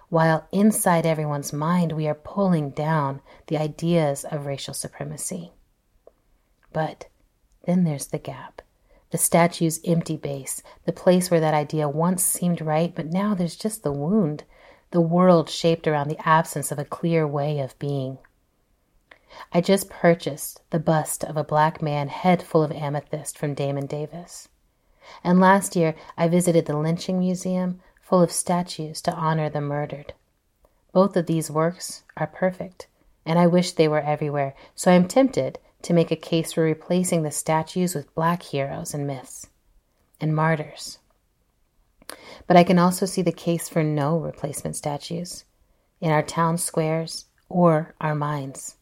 while 0.08 0.46
inside 0.52 1.04
everyone's 1.04 1.52
mind 1.52 1.90
we 1.90 2.06
are 2.06 2.14
pulling 2.14 2.70
down 2.70 3.20
the 3.48 3.58
ideas 3.58 4.24
of 4.30 4.46
racial 4.46 4.74
supremacy. 4.74 5.50
But 6.72 7.08
then 7.64 7.82
there's 7.82 8.06
the 8.06 8.18
gap 8.18 8.62
the 9.10 9.18
statue's 9.18 9.80
empty 9.84 10.16
base, 10.16 10.62
the 10.84 10.92
place 10.92 11.32
where 11.32 11.40
that 11.40 11.54
idea 11.54 11.88
once 11.88 12.22
seemed 12.22 12.60
right, 12.60 12.94
but 12.94 13.06
now 13.06 13.34
there's 13.34 13.56
just 13.56 13.82
the 13.82 13.90
wound, 13.90 14.44
the 14.92 15.00
world 15.00 15.50
shaped 15.50 15.88
around 15.88 16.08
the 16.08 16.28
absence 16.28 16.70
of 16.70 16.78
a 16.78 16.84
clear 16.84 17.26
way 17.26 17.58
of 17.58 17.76
being. 17.80 18.18
I 19.52 19.60
just 19.60 19.90
purchased 19.90 20.62
the 20.70 20.78
bust 20.78 21.24
of 21.24 21.36
a 21.36 21.44
black 21.44 21.80
man 21.80 22.08
head 22.08 22.42
full 22.42 22.62
of 22.62 22.72
amethyst 22.72 23.38
from 23.38 23.54
Damon 23.54 23.86
Davis. 23.86 24.48
And 25.24 25.40
last 25.40 25.76
year 25.76 25.94
I 26.16 26.28
visited 26.28 26.66
the 26.66 26.76
lynching 26.76 27.18
museum 27.18 27.80
full 28.02 28.22
of 28.22 28.32
statues 28.32 29.00
to 29.02 29.12
honor 29.12 29.50
the 29.50 29.60
murdered. 29.60 30.14
Both 30.92 31.16
of 31.16 31.26
these 31.26 31.50
works 31.50 32.04
are 32.16 32.26
perfect, 32.26 32.86
and 33.26 33.38
I 33.38 33.46
wish 33.46 33.72
they 33.72 33.88
were 33.88 34.00
everywhere, 34.00 34.54
so 34.74 34.90
I 34.90 34.94
am 34.94 35.06
tempted 35.06 35.58
to 35.82 35.92
make 35.92 36.10
a 36.10 36.16
case 36.16 36.52
for 36.52 36.62
replacing 36.62 37.22
the 37.22 37.30
statues 37.30 37.94
with 37.94 38.14
black 38.14 38.42
heroes 38.42 38.94
and 38.94 39.06
myths 39.06 39.48
and 40.20 40.34
martyrs. 40.34 40.98
But 42.46 42.56
I 42.56 42.64
can 42.64 42.78
also 42.78 43.04
see 43.06 43.22
the 43.22 43.32
case 43.32 43.68
for 43.68 43.84
no 43.84 44.18
replacement 44.18 44.76
statues 44.76 45.44
in 46.00 46.10
our 46.10 46.22
town 46.22 46.56
squares 46.56 47.26
or 47.48 47.94
our 48.00 48.14
minds. 48.14 48.76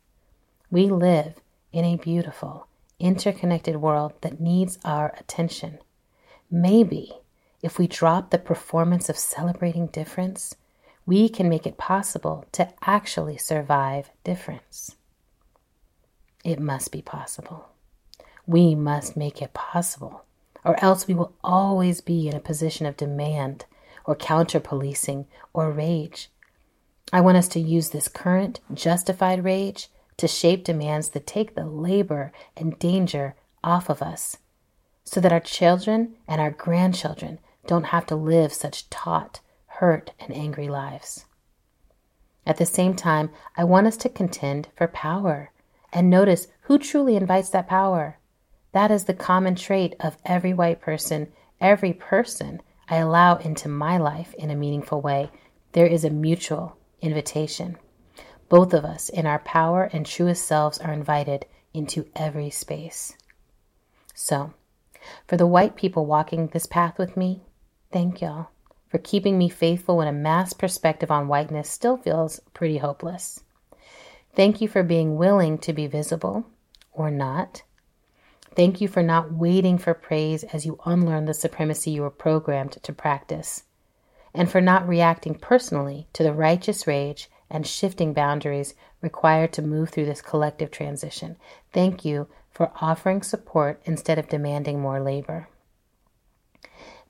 We 0.71 0.89
live 0.89 1.35
in 1.73 1.85
a 1.85 1.97
beautiful, 1.97 2.67
interconnected 2.99 3.77
world 3.77 4.15
that 4.23 4.41
needs 4.41 4.79
our 4.85 5.15
attention. 5.19 5.79
Maybe 6.51 7.13
if 7.63 7.79
we 7.79 7.87
drop 7.87 8.31
the 8.31 8.39
performance 8.39 9.09
of 9.09 9.17
celebrating 9.17 9.87
difference, 9.87 10.57
we 11.07 11.29
can 11.29 11.49
make 11.49 11.67
it 11.67 11.79
possible 11.79 12.45
to 12.53 12.69
actually 12.83 13.39
survive 13.39 14.11
difference. 14.25 14.97
It 16.45 16.59
must 16.59 16.91
be 16.91 17.01
possible. 17.01 17.69
We 18.47 18.75
must 18.75 19.17
make 19.17 19.41
it 19.41 19.55
possible, 19.55 20.25
or 20.65 20.83
else 20.83 21.07
we 21.07 21.15
will 21.15 21.33
always 21.45 22.01
be 22.01 22.29
in 22.29 22.35
a 22.35 22.41
position 22.41 22.87
of 22.87 22.97
demand 22.97 23.67
or 24.05 24.17
counter 24.17 24.61
policing 24.61 25.27
or 25.53 25.71
rage. 25.71 26.29
I 27.13 27.21
want 27.21 27.37
us 27.37 27.49
to 27.49 27.61
use 27.61 27.91
this 27.91 28.09
current 28.09 28.61
justified 28.75 29.45
rage 29.45 29.89
to 30.17 30.29
shape 30.29 30.65
demands 30.65 31.11
that 31.11 31.27
take 31.27 31.55
the 31.55 31.67
labor 31.67 32.33
and 32.57 32.79
danger 32.79 33.35
off 33.63 33.89
of 33.89 34.03
us 34.03 34.39
so 35.05 35.21
that 35.21 35.33
our 35.33 35.41
children 35.41 36.15
and 36.27 36.41
our 36.41 36.51
grandchildren 36.51 37.39
don't 37.67 37.87
have 37.87 38.07
to 38.07 38.17
live 38.17 38.53
such 38.53 38.91
taut, 38.91 39.41
hurt, 39.67 40.13
and 40.19 40.35
angry 40.35 40.69
lives. 40.69 41.27
At 42.47 42.59
the 42.59 42.67
same 42.67 42.95
time, 42.95 43.31
I 43.57 43.65
want 43.65 43.87
us 43.87 43.97
to 43.99 44.09
contend 44.09 44.69
for 44.77 44.87
power 44.89 45.51
and 45.93 46.11
notice 46.11 46.49
who 46.63 46.79
truly 46.79 47.17
invites 47.17 47.51
that 47.51 47.69
power. 47.69 48.19
That 48.73 48.91
is 48.91 49.05
the 49.05 49.15
common 49.15 49.55
trait 49.55 49.95
of 50.01 50.19
every 50.25 50.53
white 50.53 50.81
person, 50.81 51.33
every 51.61 51.93
person 51.93 52.61
I 52.89 52.97
allow 52.97 53.37
into 53.37 53.69
my 53.69 53.97
life 53.99 54.35
in 54.35 54.51
a 54.51 54.57
meaningful 54.57 55.01
way. 55.01 55.31
There 55.73 55.87
is 55.87 56.05
a 56.05 56.11
mutual 56.11 56.77
invitation. 57.01 57.79
Both 58.49 58.73
of 58.73 58.85
us, 58.85 59.09
in 59.09 59.27
our 59.27 59.41
power 59.41 59.91
and 59.93 60.07
truest 60.07 60.47
selves, 60.47 60.79
are 60.79 60.93
invited 60.93 61.47
into 61.75 62.07
every 62.15 62.51
space. 62.51 63.17
So, 64.15 64.55
for 65.27 65.37
the 65.37 65.47
white 65.47 65.77
people 65.77 66.07
walking 66.07 66.49
this 66.49 66.67
path 66.67 66.99
with 66.99 67.17
me, 67.17 67.43
thank 67.93 68.21
y'all 68.21 68.49
for 68.89 68.99
keeping 68.99 69.37
me 69.37 69.49
faithful 69.49 69.97
when 69.97 70.09
a 70.09 70.13
mass 70.13 70.53
perspective 70.53 71.11
on 71.11 71.29
whiteness 71.29 71.69
still 71.69 71.97
feels 71.97 72.41
pretty 72.55 72.79
hopeless. 72.79 73.43
Thank 74.35 74.61
you 74.61 74.69
for 74.69 74.83
being 74.83 75.17
willing 75.17 75.59
to 75.59 75.73
be 75.73 75.87
visible 75.87 76.47
or 76.93 77.11
not. 77.11 77.63
Thank 78.55 78.81
you 78.81 78.89
for 78.89 79.03
not 79.03 79.33
waiting 79.33 79.77
for 79.77 79.93
praise 79.93 80.45
as 80.45 80.65
you 80.65 80.79
unlearn 80.87 81.27
the 81.27 81.35
supremacy 81.35 81.91
you 81.91 82.03
were 82.03 82.11
programmed 82.11 82.73
to 82.83 82.93
practice, 82.93 83.65
and 84.33 84.51
for 84.51 84.61
not 84.61 84.89
reacting 84.89 85.35
personally 85.35 86.07
to 86.13 86.23
the 86.23 86.33
righteous 86.33 86.87
rage 86.87 87.29
and 87.51 87.67
shifting 87.67 88.13
boundaries 88.13 88.75
required 89.01 89.53
to 89.53 89.63
move 89.63 89.91
through 89.91 90.07
this 90.07 90.23
collective 90.23 90.71
transition. 90.71 91.37
Thank 91.73 92.05
you 92.05 92.29
for 92.51 92.73
offering 92.81 93.23
support 93.23 93.81
instead 93.85 94.19
of 94.19 94.29
demanding 94.29 94.81
more 94.81 95.01
labor. 95.01 95.49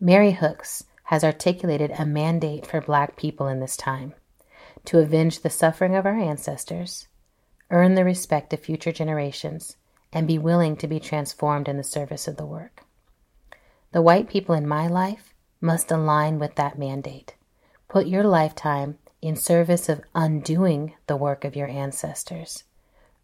Mary 0.01 0.33
Hooks 0.33 0.85
has 1.05 1.25
articulated 1.25 1.93
a 1.93 2.05
mandate 2.05 2.67
for 2.67 2.81
Black 2.81 3.17
people 3.17 3.47
in 3.47 3.61
this 3.61 3.77
time 3.77 4.13
to 4.85 4.99
avenge 4.99 5.41
the 5.41 5.51
suffering 5.51 5.95
of 5.95 6.05
our 6.05 6.19
ancestors, 6.19 7.09
earn 7.71 7.95
the 7.95 8.05
respect 8.05 8.53
of 8.53 8.61
future 8.61 8.93
generations, 8.93 9.77
and 10.13 10.27
be 10.27 10.39
willing 10.39 10.77
to 10.77 10.87
be 10.87 11.01
transformed 11.01 11.69
in 11.69 11.77
the 11.77 11.85
service 11.85 12.29
of 12.29 12.37
the 12.37 12.47
work. 12.47 12.83
The 13.93 14.03
white 14.03 14.29
people 14.29 14.55
in 14.55 14.67
my 14.67 14.87
life 14.87 15.33
must 15.61 15.91
align 15.91 16.39
with 16.39 16.55
that 16.57 16.79
mandate. 16.79 17.35
Put 17.89 18.07
your 18.07 18.25
lifetime 18.25 18.99
in 19.23 19.37
service 19.37 19.89
of 19.89 20.03
undoing 20.15 20.95
the 21.07 21.17
work 21.17 21.45
of 21.45 21.57
your 21.57 21.69
ancestors, 21.69 22.65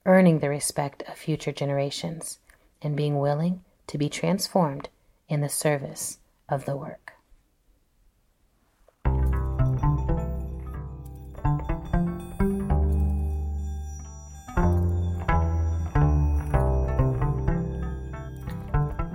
earning 0.07 0.39
the 0.39 0.49
respect 0.49 1.03
of 1.09 1.17
future 1.17 1.53
generations, 1.53 2.39
and 2.81 2.97
being 2.97 3.19
willing 3.19 3.63
to 3.87 3.99
be 3.99 4.09
transformed 4.09 4.89
in 5.29 5.41
the 5.41 5.49
service 5.49 6.19
of 6.49 6.65
the 6.65 6.77
work. 6.77 7.13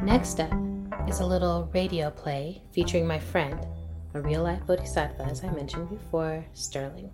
Next 0.03 0.39
up 0.39 0.53
is 1.07 1.19
a 1.19 1.25
little 1.25 1.69
radio 1.73 2.09
play 2.09 2.61
featuring 2.71 3.05
my 3.05 3.19
friend, 3.19 3.67
a 4.17 4.21
real 4.21 4.41
life 4.41 4.65
bodhisattva, 4.65 5.23
as 5.25 5.43
I 5.43 5.51
mentioned 5.51 5.89
before, 5.89 6.43
Sterling. 6.53 7.11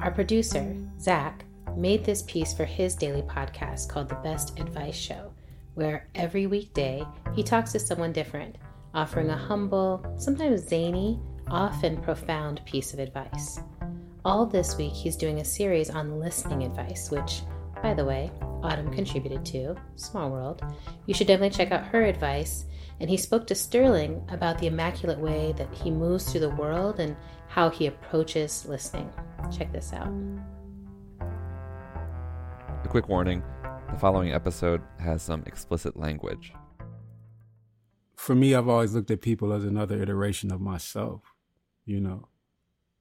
Our 0.00 0.12
producer, 0.12 0.76
Zach, 1.00 1.44
made 1.76 2.04
this 2.04 2.22
piece 2.22 2.54
for 2.54 2.64
his 2.64 2.94
daily 2.94 3.22
podcast 3.22 3.88
called 3.88 4.08
The 4.08 4.14
Best 4.16 4.58
Advice 4.60 4.94
Show, 4.94 5.32
where 5.74 6.08
every 6.14 6.46
weekday 6.46 7.04
he 7.34 7.42
talks 7.42 7.72
to 7.72 7.80
someone 7.80 8.12
different, 8.12 8.56
offering 8.94 9.30
a 9.30 9.36
humble, 9.36 10.06
sometimes 10.18 10.68
zany, 10.68 11.18
often 11.48 12.00
profound 12.00 12.64
piece 12.64 12.92
of 12.92 13.00
advice. 13.00 13.58
All 14.24 14.46
this 14.46 14.76
week, 14.76 14.92
he's 14.92 15.16
doing 15.16 15.40
a 15.40 15.44
series 15.44 15.90
on 15.90 16.20
listening 16.20 16.62
advice, 16.62 17.10
which, 17.10 17.40
by 17.82 17.92
the 17.92 18.04
way, 18.04 18.30
Autumn 18.62 18.92
contributed 18.92 19.44
to, 19.46 19.76
Small 19.96 20.30
World. 20.30 20.62
You 21.06 21.14
should 21.14 21.26
definitely 21.26 21.56
check 21.56 21.72
out 21.72 21.86
her 21.86 22.04
advice 22.04 22.66
and 23.00 23.10
he 23.10 23.16
spoke 23.16 23.46
to 23.46 23.54
Sterling 23.54 24.24
about 24.30 24.58
the 24.58 24.68
immaculate 24.68 25.18
way 25.18 25.52
that 25.56 25.72
he 25.74 25.90
moves 25.90 26.30
through 26.30 26.40
the 26.40 26.50
world 26.50 26.98
and 26.98 27.16
how 27.48 27.68
he 27.68 27.86
approaches 27.86 28.64
listening. 28.66 29.12
Check 29.56 29.72
this 29.72 29.92
out. 29.92 30.12
A 32.84 32.88
quick 32.88 33.08
warning 33.08 33.42
the 33.90 33.98
following 33.98 34.32
episode 34.32 34.82
has 34.98 35.22
some 35.22 35.42
explicit 35.46 35.96
language. 35.96 36.52
For 38.16 38.34
me, 38.34 38.54
I've 38.54 38.68
always 38.68 38.94
looked 38.94 39.10
at 39.10 39.20
people 39.20 39.52
as 39.52 39.64
another 39.64 40.00
iteration 40.00 40.50
of 40.50 40.60
myself, 40.60 41.34
you 41.84 42.00
know. 42.00 42.28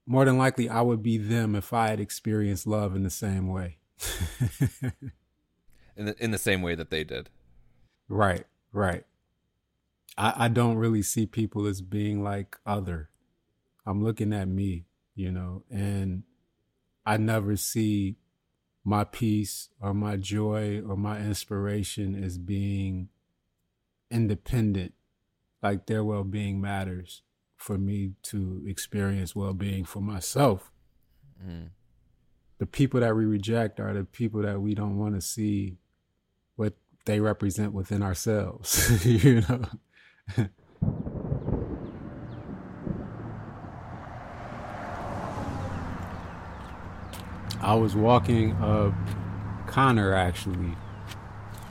More 0.05 0.25
than 0.25 0.37
likely, 0.37 0.69
I 0.69 0.81
would 0.81 1.01
be 1.01 1.17
them 1.17 1.55
if 1.55 1.73
I 1.73 1.87
had 1.87 1.99
experienced 1.99 2.67
love 2.67 2.95
in 2.95 3.03
the 3.03 3.09
same 3.09 3.47
way. 3.47 3.77
in 5.95 6.05
the 6.05 6.23
in 6.23 6.31
the 6.31 6.37
same 6.37 6.61
way 6.61 6.75
that 6.75 6.89
they 6.89 7.03
did. 7.03 7.29
Right, 8.07 8.45
right. 8.71 9.03
I, 10.17 10.45
I 10.45 10.47
don't 10.47 10.77
really 10.77 11.01
see 11.01 11.25
people 11.25 11.65
as 11.65 11.81
being 11.81 12.23
like 12.23 12.57
other. 12.65 13.09
I'm 13.85 14.03
looking 14.03 14.33
at 14.33 14.47
me, 14.47 14.85
you 15.15 15.31
know, 15.31 15.63
and 15.69 16.23
I 17.05 17.17
never 17.17 17.55
see 17.55 18.17
my 18.83 19.03
peace 19.03 19.69
or 19.81 19.93
my 19.93 20.15
joy 20.15 20.81
or 20.81 20.95
my 20.95 21.19
inspiration 21.19 22.21
as 22.23 22.37
being 22.37 23.09
independent. 24.11 24.93
Like 25.61 25.87
their 25.87 26.03
well 26.03 26.23
being 26.23 26.61
matters 26.61 27.23
for 27.57 27.77
me 27.77 28.11
to 28.21 28.63
experience 28.67 29.35
well 29.35 29.53
being 29.53 29.83
for 29.83 29.99
myself. 29.99 30.71
Mm. 31.43 31.69
The 32.59 32.65
people 32.67 32.99
that 32.99 33.15
we 33.15 33.25
reject 33.25 33.79
are 33.79 33.93
the 33.93 34.03
people 34.03 34.43
that 34.43 34.61
we 34.61 34.75
don't 34.75 34.97
want 34.97 35.15
to 35.15 35.21
see 35.21 35.77
what 36.55 36.73
they 37.05 37.19
represent 37.19 37.73
within 37.73 38.01
ourselves, 38.01 39.05
you 39.23 39.41
know. 39.41 39.65
I 47.61 47.73
was 47.73 47.95
walking 47.95 48.51
up 48.53 48.93
Connor 49.67 50.13
actually, 50.13 50.75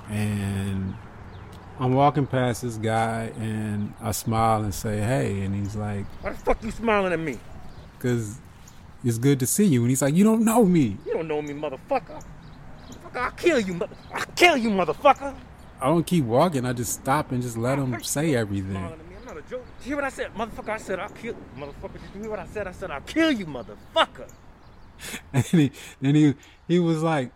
and 0.08 0.94
I'm 1.78 1.94
walking 1.94 2.26
past 2.26 2.62
this 2.62 2.76
guy, 2.76 3.32
and 3.38 3.94
I 4.00 4.12
smile 4.12 4.62
and 4.62 4.74
say, 4.74 4.98
"Hey," 4.98 5.42
and 5.42 5.54
he's 5.54 5.76
like, 5.76 6.04
"Why 6.20 6.30
the 6.30 6.36
fuck 6.38 6.62
you 6.62 6.70
smiling 6.70 7.12
at 7.12 7.20
me?" 7.20 7.38
Cause 7.98 8.38
it's 9.04 9.18
good 9.18 9.38
to 9.40 9.46
see 9.46 9.64
you. 9.64 9.82
And 9.82 9.90
he's 9.90 10.02
like, 10.02 10.14
"You 10.14 10.24
don't 10.24 10.44
know 10.44 10.64
me." 10.64 10.98
You 11.06 11.14
don't 11.14 11.28
know 11.28 11.40
me, 11.42 11.52
motherfucker. 11.54 11.78
motherfucker 11.88 13.16
I'll 13.16 13.30
kill 13.32 13.60
you, 13.60 13.74
mother. 13.74 13.96
I'll 14.34 14.48
kill 14.48 14.56
you, 14.56 14.70
motherfucker. 14.70 15.32
I 15.80 15.86
don't 15.86 16.04
keep 16.04 16.24
walking. 16.24 16.66
I 16.66 16.72
just 16.72 16.94
stop 16.94 17.30
and 17.30 17.40
just 17.40 17.56
let 17.56 17.78
him 17.78 18.02
say 18.02 18.34
everything. 18.34 18.76
I'm 18.76 18.98
not 19.24 19.36
a 19.36 19.42
joke. 19.42 19.64
You 19.80 19.84
hear 19.84 19.96
what 19.96 20.04
I 20.04 20.08
said, 20.08 20.34
motherfucker? 20.34 20.70
I 20.70 20.78
said 20.78 20.98
I'll 20.98 21.08
kill 21.08 21.34
you, 21.34 21.44
motherfucker. 21.56 21.92
Did 21.92 22.02
you 22.16 22.20
hear 22.22 22.30
what 22.30 22.40
I 22.40 22.46
said? 22.46 22.66
I 22.66 22.72
said 22.72 22.90
I'll 22.90 23.00
kill 23.02 23.30
you, 23.30 23.46
motherfucker. 23.46 24.28
and 25.32 25.44
he, 25.44 25.70
then 26.00 26.16
he, 26.16 26.34
he 26.66 26.80
was 26.80 27.00
like, 27.00 27.30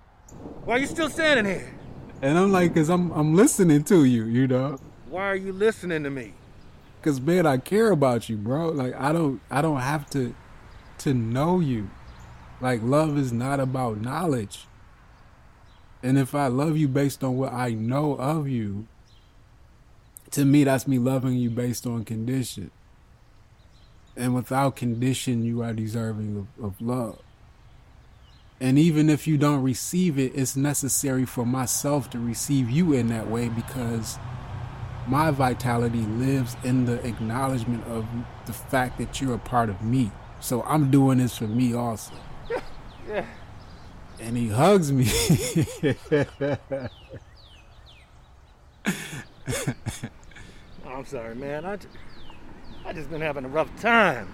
"Why 0.65 0.75
are 0.75 0.79
you 0.81 0.87
still 0.87 1.09
standing 1.09 1.45
here?" 1.45 1.73
And 2.21 2.37
I'm 2.37 2.51
like, 2.51 2.75
"Cause 2.75 2.89
I'm, 2.89 3.13
I'm 3.13 3.37
listening 3.37 3.85
to 3.85 4.05
you, 4.05 4.25
you 4.25 4.49
know." 4.49 4.81
Why 5.09 5.27
are 5.27 5.37
you 5.37 5.53
listening 5.53 6.03
to 6.03 6.11
me? 6.11 6.35
Cause 7.03 7.21
man, 7.21 7.47
I 7.47 7.59
care 7.59 7.93
about 7.93 8.29
you, 8.29 8.37
bro. 8.37 8.71
Like 8.71 8.95
I 8.95 9.13
don't, 9.13 9.41
I 9.53 9.63
don't 9.63 9.81
have 9.81 10.11
to, 10.11 10.35
to 10.99 11.15
know 11.15 11.61
you. 11.61 11.91
Like 12.61 12.81
love 12.83 13.17
is 13.17 13.33
not 13.33 13.61
about 13.61 14.01
knowledge. 14.01 14.67
And 16.03 16.19
if 16.19 16.35
I 16.35 16.47
love 16.47 16.77
you 16.77 16.89
based 16.89 17.25
on 17.25 17.37
what 17.37 17.53
I 17.53 17.71
know 17.71 18.15
of 18.15 18.49
you, 18.49 18.87
to 20.33 20.45
me, 20.45 20.65
that's 20.65 20.87
me 20.87 20.99
loving 20.99 21.35
you 21.35 21.51
based 21.51 21.87
on 21.87 22.05
condition. 22.05 22.71
And 24.17 24.35
without 24.35 24.77
condition, 24.77 25.45
you 25.45 25.63
are 25.63 25.73
deserving 25.73 26.49
of, 26.59 26.65
of 26.65 26.81
love. 26.81 27.19
And 28.61 28.79
even 28.79 29.09
if 29.09 29.27
you 29.27 29.39
don't 29.39 29.63
receive 29.63 30.19
it, 30.19 30.33
it's 30.35 30.57
necessary 30.57 31.25
for 31.25 31.47
myself 31.47 32.11
to 32.11 32.19
receive 32.19 32.69
you 32.69 32.93
in 32.93 33.07
that 33.09 33.29
way 33.31 33.49
because 33.49 34.19
my 35.07 35.31
vitality 35.31 36.01
lives 36.01 36.57
in 36.65 36.85
the 36.85 37.05
acknowledgement 37.07 37.87
of 37.87 38.07
the 38.47 38.53
fact 38.53 38.99
that 38.99 39.21
you're 39.21 39.35
a 39.35 39.39
part 39.39 39.69
of 39.71 39.83
me. 39.83 40.11
So 40.41 40.63
I'm 40.63 40.91
doing 40.91 41.19
this 41.19 41.39
for 41.39 41.49
me 41.49 41.75
also. 41.75 42.15
Yeah. 43.09 43.25
And 44.21 44.37
he 44.37 44.49
hugs 44.49 44.91
me. 44.93 45.07
I'm 50.87 51.05
sorry, 51.05 51.35
man. 51.35 51.65
I, 51.65 51.77
ju- 51.77 51.89
I 52.85 52.93
just 52.93 53.11
been 53.11 53.21
having 53.21 53.45
a 53.45 53.49
rough 53.49 53.69
time. 53.81 54.33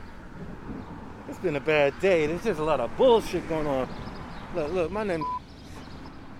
It's 1.28 1.38
been 1.38 1.56
a 1.56 1.60
bad 1.60 1.98
day. 2.00 2.26
There's 2.26 2.44
just 2.44 2.60
a 2.60 2.64
lot 2.64 2.80
of 2.80 2.96
bullshit 2.96 3.48
going 3.48 3.66
on. 3.66 3.88
Look, 4.54 4.72
look, 4.72 4.90
my 4.92 5.04
name. 5.04 5.24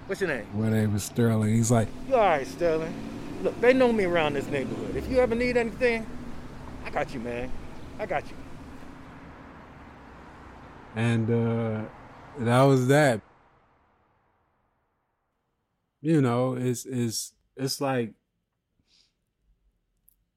What's 0.07 0.21
your 0.21 0.29
name? 0.29 0.47
My 0.55 0.71
name 0.71 0.95
is 0.95 1.03
Sterling. 1.05 1.55
He's 1.55 1.71
like, 1.71 1.89
You 2.09 2.15
all 2.15 2.21
right, 2.21 2.47
Sterling? 2.47 2.93
Look, 3.43 3.59
they 3.61 3.73
know 3.73 3.93
me 3.93 4.05
around 4.05 4.35
this 4.35 4.47
neighborhood. 4.47 4.97
If 4.97 5.09
you 5.11 5.19
ever 5.19 5.35
need 5.35 5.57
anything, 5.57 6.07
I 6.85 6.91
got 6.91 7.13
you, 7.13 7.21
man. 7.21 7.51
I 7.99 8.07
got 8.07 8.25
you. 8.29 8.37
and 10.97 11.29
uh 11.31 11.83
that 12.39 12.63
was 12.63 12.87
that. 12.89 13.21
You 16.05 16.21
know, 16.21 16.53
it's 16.53 16.85
it's 16.85 17.33
it's 17.57 17.81
like 17.81 18.13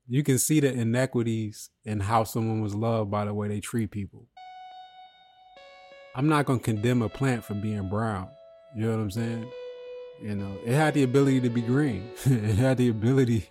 you 0.08 0.24
can 0.24 0.38
see 0.38 0.62
the 0.62 0.72
inequities 0.72 1.72
in 1.84 2.00
how 2.00 2.24
someone 2.24 2.62
was 2.62 2.74
loved 2.74 3.12
by 3.12 3.26
the 3.26 3.34
way 3.34 3.50
they 3.50 3.60
treat 3.60 3.92
people. 3.92 4.28
I'm 6.16 6.30
not 6.30 6.46
gonna 6.46 6.60
condemn 6.60 7.02
a 7.02 7.10
plant 7.10 7.44
for 7.44 7.54
being 7.54 7.90
brown. 7.90 8.30
You 8.78 8.84
know 8.84 8.92
what 8.92 9.02
I'm 9.02 9.12
saying? 9.12 9.52
You 10.22 10.36
know, 10.36 10.58
it 10.66 10.74
had 10.74 10.94
the 10.94 11.04
ability 11.04 11.42
to 11.42 11.50
be 11.50 11.62
green. 11.62 12.12
it 12.24 12.56
had 12.56 12.78
the 12.78 12.88
ability 12.88 13.50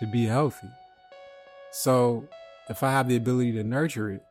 to 0.00 0.06
be 0.06 0.24
healthy. 0.24 0.68
So 1.70 2.26
if 2.70 2.82
I 2.82 2.90
have 2.90 3.06
the 3.06 3.14
ability 3.14 3.52
to 3.52 3.62
nurture 3.62 4.10
it, 4.10 4.24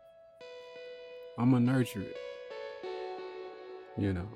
I'm 1.37 1.51
gonna 1.51 1.71
nurture 1.71 2.01
it. 2.01 2.17
You 3.97 4.11
know. 4.11 4.27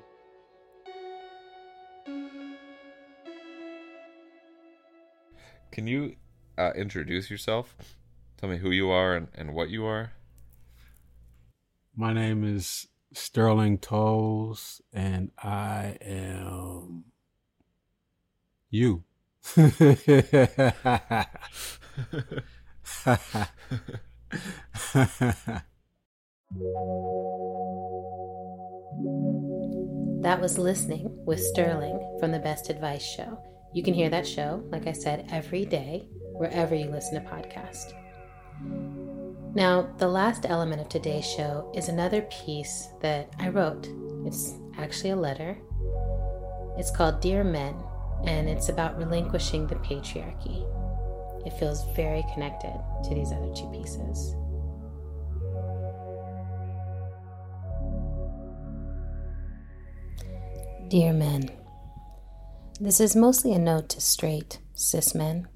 Can 5.76 5.86
you 5.86 6.16
uh, 6.56 6.72
introduce 6.74 7.30
yourself? 7.30 7.76
Tell 8.38 8.48
me 8.48 8.56
who 8.56 8.70
you 8.70 8.88
are 8.88 9.14
and, 9.14 9.28
and 9.34 9.52
what 9.52 9.68
you 9.68 9.84
are. 9.84 10.12
My 11.94 12.14
name 12.14 12.44
is 12.44 12.86
Sterling 13.12 13.76
Toles, 13.76 14.80
and 14.90 15.32
I 15.36 15.98
am 16.00 17.04
you. 18.70 19.04
That 30.22 30.40
was 30.40 30.56
Listening 30.56 31.22
with 31.26 31.40
Sterling 31.40 32.16
from 32.18 32.32
the 32.32 32.38
Best 32.38 32.70
Advice 32.70 33.04
Show. 33.04 33.55
You 33.76 33.82
can 33.82 33.92
hear 33.92 34.08
that 34.08 34.26
show, 34.26 34.64
like 34.70 34.86
I 34.86 34.92
said, 34.92 35.28
every 35.30 35.66
day, 35.66 36.08
wherever 36.32 36.74
you 36.74 36.86
listen 36.86 37.22
to 37.22 37.28
podcasts. 37.28 37.92
Now, 39.54 39.94
the 39.98 40.08
last 40.08 40.46
element 40.48 40.80
of 40.80 40.88
today's 40.88 41.26
show 41.26 41.70
is 41.76 41.90
another 41.90 42.22
piece 42.22 42.88
that 43.02 43.34
I 43.38 43.50
wrote. 43.50 43.86
It's 44.24 44.54
actually 44.78 45.10
a 45.10 45.16
letter. 45.16 45.58
It's 46.78 46.90
called 46.90 47.20
Dear 47.20 47.44
Men, 47.44 47.76
and 48.24 48.48
it's 48.48 48.70
about 48.70 48.96
relinquishing 48.96 49.66
the 49.66 49.74
patriarchy. 49.74 50.64
It 51.46 51.52
feels 51.58 51.84
very 51.94 52.24
connected 52.32 52.72
to 53.04 53.14
these 53.14 53.30
other 53.30 53.52
two 53.54 53.70
pieces. 53.72 54.34
Dear 60.88 61.12
men, 61.12 61.50
this 62.80 63.00
is 63.00 63.16
mostly 63.16 63.52
a 63.52 63.58
note 63.58 63.88
to 63.90 64.00
straight, 64.00 64.58
cis 64.74 65.14
men, 65.14 65.48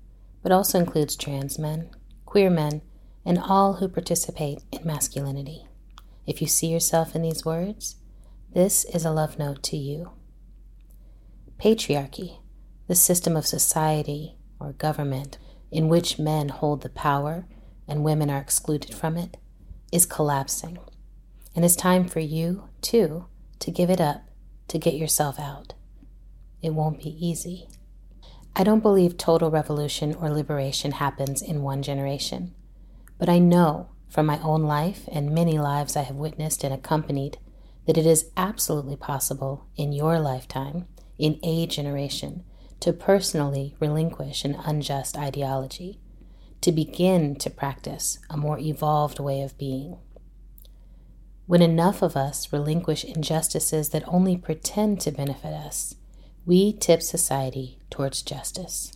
but 0.42 0.52
also 0.52 0.78
includes 0.78 1.16
trans 1.16 1.58
men, 1.58 1.90
queer 2.24 2.50
men, 2.50 2.82
and 3.24 3.38
all 3.38 3.74
who 3.74 3.88
participate 3.88 4.62
in 4.72 4.86
masculinity. 4.86 5.66
If 6.26 6.40
you 6.40 6.46
see 6.46 6.68
yourself 6.68 7.14
in 7.14 7.22
these 7.22 7.44
words, 7.44 7.96
this 8.54 8.84
is 8.86 9.04
a 9.04 9.10
love 9.10 9.38
note 9.38 9.62
to 9.64 9.76
you. 9.76 10.12
Patriarchy, 11.58 12.38
the 12.88 12.94
system 12.94 13.36
of 13.36 13.46
society 13.46 14.36
or 14.58 14.72
government 14.72 15.38
in 15.70 15.88
which 15.88 16.18
men 16.18 16.48
hold 16.48 16.82
the 16.82 16.88
power 16.88 17.46
and 17.86 18.04
women 18.04 18.30
are 18.30 18.40
excluded 18.40 18.94
from 18.94 19.16
it, 19.16 19.36
is 19.92 20.06
collapsing. 20.06 20.78
And 21.54 21.64
it's 21.64 21.76
time 21.76 22.06
for 22.06 22.20
you, 22.20 22.68
too, 22.80 23.26
to 23.58 23.70
give 23.70 23.90
it 23.90 24.00
up, 24.00 24.22
to 24.68 24.78
get 24.78 24.94
yourself 24.94 25.38
out. 25.38 25.74
It 26.62 26.74
won't 26.74 27.00
be 27.00 27.16
easy. 27.26 27.68
I 28.54 28.64
don't 28.64 28.80
believe 28.82 29.16
total 29.16 29.50
revolution 29.50 30.14
or 30.14 30.28
liberation 30.30 30.92
happens 30.92 31.40
in 31.40 31.62
one 31.62 31.82
generation, 31.82 32.54
but 33.18 33.28
I 33.28 33.38
know 33.38 33.90
from 34.08 34.26
my 34.26 34.40
own 34.40 34.64
life 34.64 35.08
and 35.10 35.32
many 35.32 35.58
lives 35.58 35.96
I 35.96 36.02
have 36.02 36.16
witnessed 36.16 36.64
and 36.64 36.74
accompanied 36.74 37.38
that 37.86 37.96
it 37.96 38.06
is 38.06 38.30
absolutely 38.36 38.96
possible 38.96 39.66
in 39.76 39.92
your 39.92 40.18
lifetime, 40.18 40.86
in 41.18 41.38
a 41.42 41.66
generation, 41.66 42.44
to 42.80 42.92
personally 42.92 43.76
relinquish 43.78 44.44
an 44.44 44.54
unjust 44.54 45.16
ideology, 45.16 46.00
to 46.60 46.72
begin 46.72 47.36
to 47.36 47.50
practice 47.50 48.18
a 48.28 48.36
more 48.36 48.58
evolved 48.58 49.18
way 49.18 49.42
of 49.42 49.56
being. 49.56 49.96
When 51.46 51.62
enough 51.62 52.02
of 52.02 52.16
us 52.16 52.52
relinquish 52.52 53.04
injustices 53.04 53.88
that 53.90 54.04
only 54.06 54.36
pretend 54.36 55.00
to 55.00 55.10
benefit 55.10 55.52
us, 55.52 55.94
we 56.50 56.72
tip 56.72 57.00
society 57.00 57.78
towards 57.90 58.22
justice. 58.22 58.92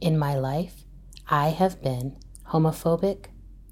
In 0.00 0.18
my 0.18 0.34
life, 0.34 0.84
I 1.28 1.48
have 1.50 1.82
been 1.82 2.16
homophobic, 2.48 3.26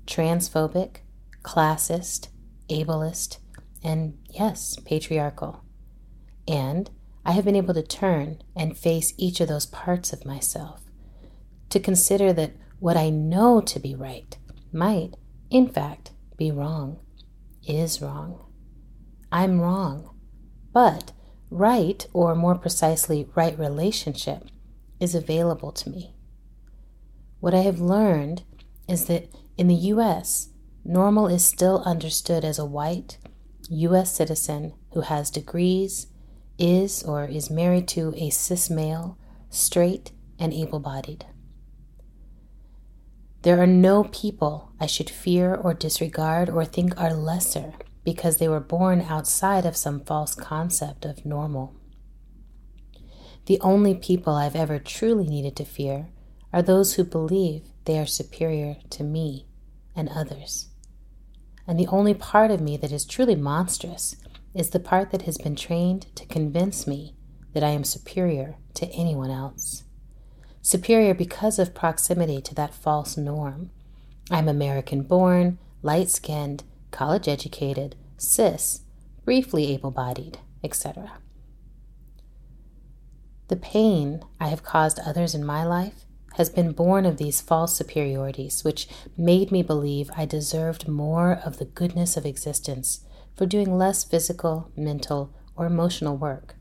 transphobic, 0.06 0.96
classist, 1.42 2.28
ableist, 2.68 3.38
and 3.82 4.18
yes, 4.28 4.76
patriarchal. 4.84 5.64
And 6.46 6.90
I 7.24 7.32
have 7.32 7.46
been 7.46 7.56
able 7.56 7.72
to 7.72 7.82
turn 7.82 8.42
and 8.54 8.76
face 8.76 9.14
each 9.16 9.40
of 9.40 9.48
those 9.48 9.64
parts 9.64 10.12
of 10.12 10.26
myself, 10.26 10.82
to 11.70 11.80
consider 11.80 12.34
that 12.34 12.52
what 12.80 12.98
I 12.98 13.08
know 13.08 13.62
to 13.62 13.80
be 13.80 13.94
right 13.94 14.36
might, 14.74 15.14
in 15.48 15.70
fact, 15.70 16.10
be 16.36 16.50
wrong, 16.50 16.98
is 17.66 18.02
wrong. 18.02 18.44
I'm 19.32 19.58
wrong, 19.58 20.14
but 20.74 21.12
right, 21.50 22.06
or 22.12 22.34
more 22.34 22.54
precisely, 22.54 23.28
right 23.34 23.58
relationship, 23.58 24.44
is 24.98 25.14
available 25.14 25.72
to 25.72 25.90
me. 25.90 26.14
What 27.40 27.54
I 27.54 27.60
have 27.60 27.80
learned 27.80 28.44
is 28.88 29.06
that 29.06 29.28
in 29.56 29.68
the 29.68 29.74
US, 29.74 30.50
normal 30.84 31.26
is 31.26 31.44
still 31.44 31.82
understood 31.84 32.44
as 32.44 32.58
a 32.58 32.64
white 32.64 33.18
US 33.68 34.14
citizen 34.14 34.74
who 34.92 35.02
has 35.02 35.30
degrees, 35.30 36.06
is 36.58 37.02
or 37.02 37.24
is 37.24 37.50
married 37.50 37.88
to 37.88 38.12
a 38.16 38.30
cis 38.30 38.68
male, 38.68 39.16
straight, 39.48 40.12
and 40.38 40.52
able 40.52 40.80
bodied. 40.80 41.24
There 43.42 43.60
are 43.60 43.66
no 43.66 44.04
people 44.04 44.72
I 44.78 44.86
should 44.86 45.08
fear 45.08 45.54
or 45.54 45.72
disregard 45.72 46.50
or 46.50 46.64
think 46.64 47.00
are 47.00 47.14
lesser 47.14 47.72
because 48.04 48.38
they 48.38 48.48
were 48.48 48.60
born 48.60 49.02
outside 49.02 49.66
of 49.66 49.76
some 49.76 50.00
false 50.00 50.34
concept 50.34 51.04
of 51.04 51.26
normal. 51.26 51.74
The 53.46 53.60
only 53.60 53.94
people 53.94 54.34
I've 54.34 54.56
ever 54.56 54.78
truly 54.78 55.26
needed 55.26 55.56
to 55.56 55.64
fear 55.64 56.08
are 56.52 56.62
those 56.62 56.94
who 56.94 57.04
believe 57.04 57.62
they 57.84 57.98
are 57.98 58.06
superior 58.06 58.76
to 58.90 59.02
me 59.02 59.46
and 59.94 60.08
others. 60.08 60.68
And 61.66 61.78
the 61.78 61.86
only 61.88 62.14
part 62.14 62.50
of 62.50 62.60
me 62.60 62.76
that 62.78 62.92
is 62.92 63.04
truly 63.04 63.36
monstrous 63.36 64.16
is 64.54 64.70
the 64.70 64.80
part 64.80 65.10
that 65.10 65.22
has 65.22 65.38
been 65.38 65.56
trained 65.56 66.06
to 66.16 66.26
convince 66.26 66.86
me 66.86 67.14
that 67.52 67.62
I 67.62 67.68
am 67.68 67.84
superior 67.84 68.56
to 68.74 68.86
anyone 68.88 69.30
else. 69.30 69.84
Superior 70.62 71.14
because 71.14 71.58
of 71.58 71.74
proximity 71.74 72.40
to 72.42 72.54
that 72.54 72.74
false 72.74 73.16
norm. 73.16 73.70
I'm 74.30 74.48
American 74.48 75.02
born, 75.02 75.58
light 75.82 76.10
skinned, 76.10 76.64
college 76.90 77.28
educated, 77.28 77.96
cis, 78.16 78.82
briefly 79.24 79.72
able 79.72 79.90
bodied, 79.90 80.38
etc. 80.62 81.18
The 83.48 83.56
pain 83.56 84.22
I 84.38 84.48
have 84.48 84.62
caused 84.62 85.00
others 85.00 85.34
in 85.34 85.44
my 85.44 85.64
life 85.64 86.04
has 86.34 86.48
been 86.48 86.72
born 86.72 87.04
of 87.04 87.16
these 87.16 87.40
false 87.40 87.76
superiorities, 87.76 88.62
which 88.62 88.88
made 89.16 89.50
me 89.50 89.62
believe 89.62 90.10
I 90.16 90.24
deserved 90.24 90.88
more 90.88 91.40
of 91.44 91.58
the 91.58 91.64
goodness 91.64 92.16
of 92.16 92.24
existence 92.24 93.04
for 93.36 93.46
doing 93.46 93.76
less 93.76 94.04
physical, 94.04 94.70
mental, 94.76 95.34
or 95.56 95.66
emotional 95.66 96.16
work. 96.16 96.54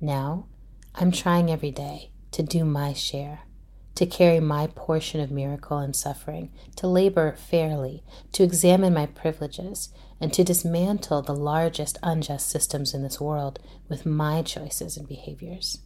Now, 0.00 0.46
I'm 0.94 1.12
trying 1.12 1.50
every 1.50 1.70
day 1.70 2.10
to 2.32 2.42
do 2.42 2.64
my 2.64 2.92
share, 2.92 3.40
to 3.98 4.06
carry 4.06 4.38
my 4.38 4.68
portion 4.68 5.20
of 5.20 5.28
miracle 5.28 5.78
and 5.78 5.96
suffering, 5.96 6.52
to 6.76 6.86
labor 6.86 7.34
fairly, 7.34 8.04
to 8.30 8.44
examine 8.44 8.94
my 8.94 9.06
privileges, 9.06 9.88
and 10.20 10.32
to 10.32 10.44
dismantle 10.44 11.20
the 11.20 11.34
largest 11.34 11.98
unjust 12.00 12.48
systems 12.48 12.94
in 12.94 13.02
this 13.02 13.20
world 13.20 13.58
with 13.88 14.06
my 14.06 14.40
choices 14.40 14.96
and 14.96 15.08
behaviors. 15.08 15.80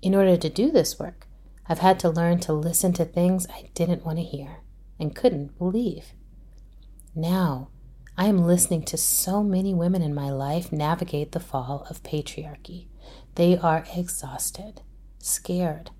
In 0.00 0.14
order 0.14 0.36
to 0.36 0.48
do 0.48 0.70
this 0.70 1.00
work, 1.00 1.26
I've 1.68 1.80
had 1.80 1.98
to 1.98 2.08
learn 2.08 2.38
to 2.40 2.52
listen 2.52 2.92
to 2.92 3.04
things 3.04 3.48
I 3.50 3.70
didn't 3.74 4.06
want 4.06 4.18
to 4.18 4.24
hear 4.24 4.58
and 5.00 5.12
couldn't 5.12 5.58
believe. 5.58 6.12
Now, 7.12 7.70
I 8.16 8.26
am 8.26 8.46
listening 8.46 8.84
to 8.84 8.96
so 8.96 9.42
many 9.42 9.74
women 9.74 10.00
in 10.00 10.14
my 10.14 10.30
life 10.30 10.70
navigate 10.70 11.32
the 11.32 11.40
fall 11.40 11.88
of 11.90 12.04
patriarchy. 12.04 12.86
They 13.34 13.58
are 13.58 13.84
exhausted, 13.96 14.82
scared, 15.18 15.90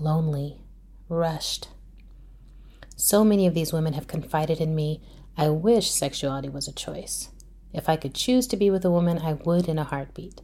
lonely, 0.00 0.60
rushed. 1.08 1.68
So 2.96 3.24
many 3.24 3.46
of 3.46 3.54
these 3.54 3.72
women 3.72 3.94
have 3.94 4.06
confided 4.06 4.60
in 4.60 4.74
me 4.74 5.02
I 5.36 5.48
wish 5.48 5.90
sexuality 5.90 6.48
was 6.48 6.68
a 6.68 6.72
choice. 6.72 7.30
If 7.72 7.88
I 7.88 7.96
could 7.96 8.14
choose 8.14 8.46
to 8.48 8.56
be 8.56 8.70
with 8.70 8.84
a 8.84 8.90
woman, 8.90 9.18
I 9.18 9.34
would 9.34 9.68
in 9.68 9.78
a 9.78 9.84
heartbeat. 9.84 10.42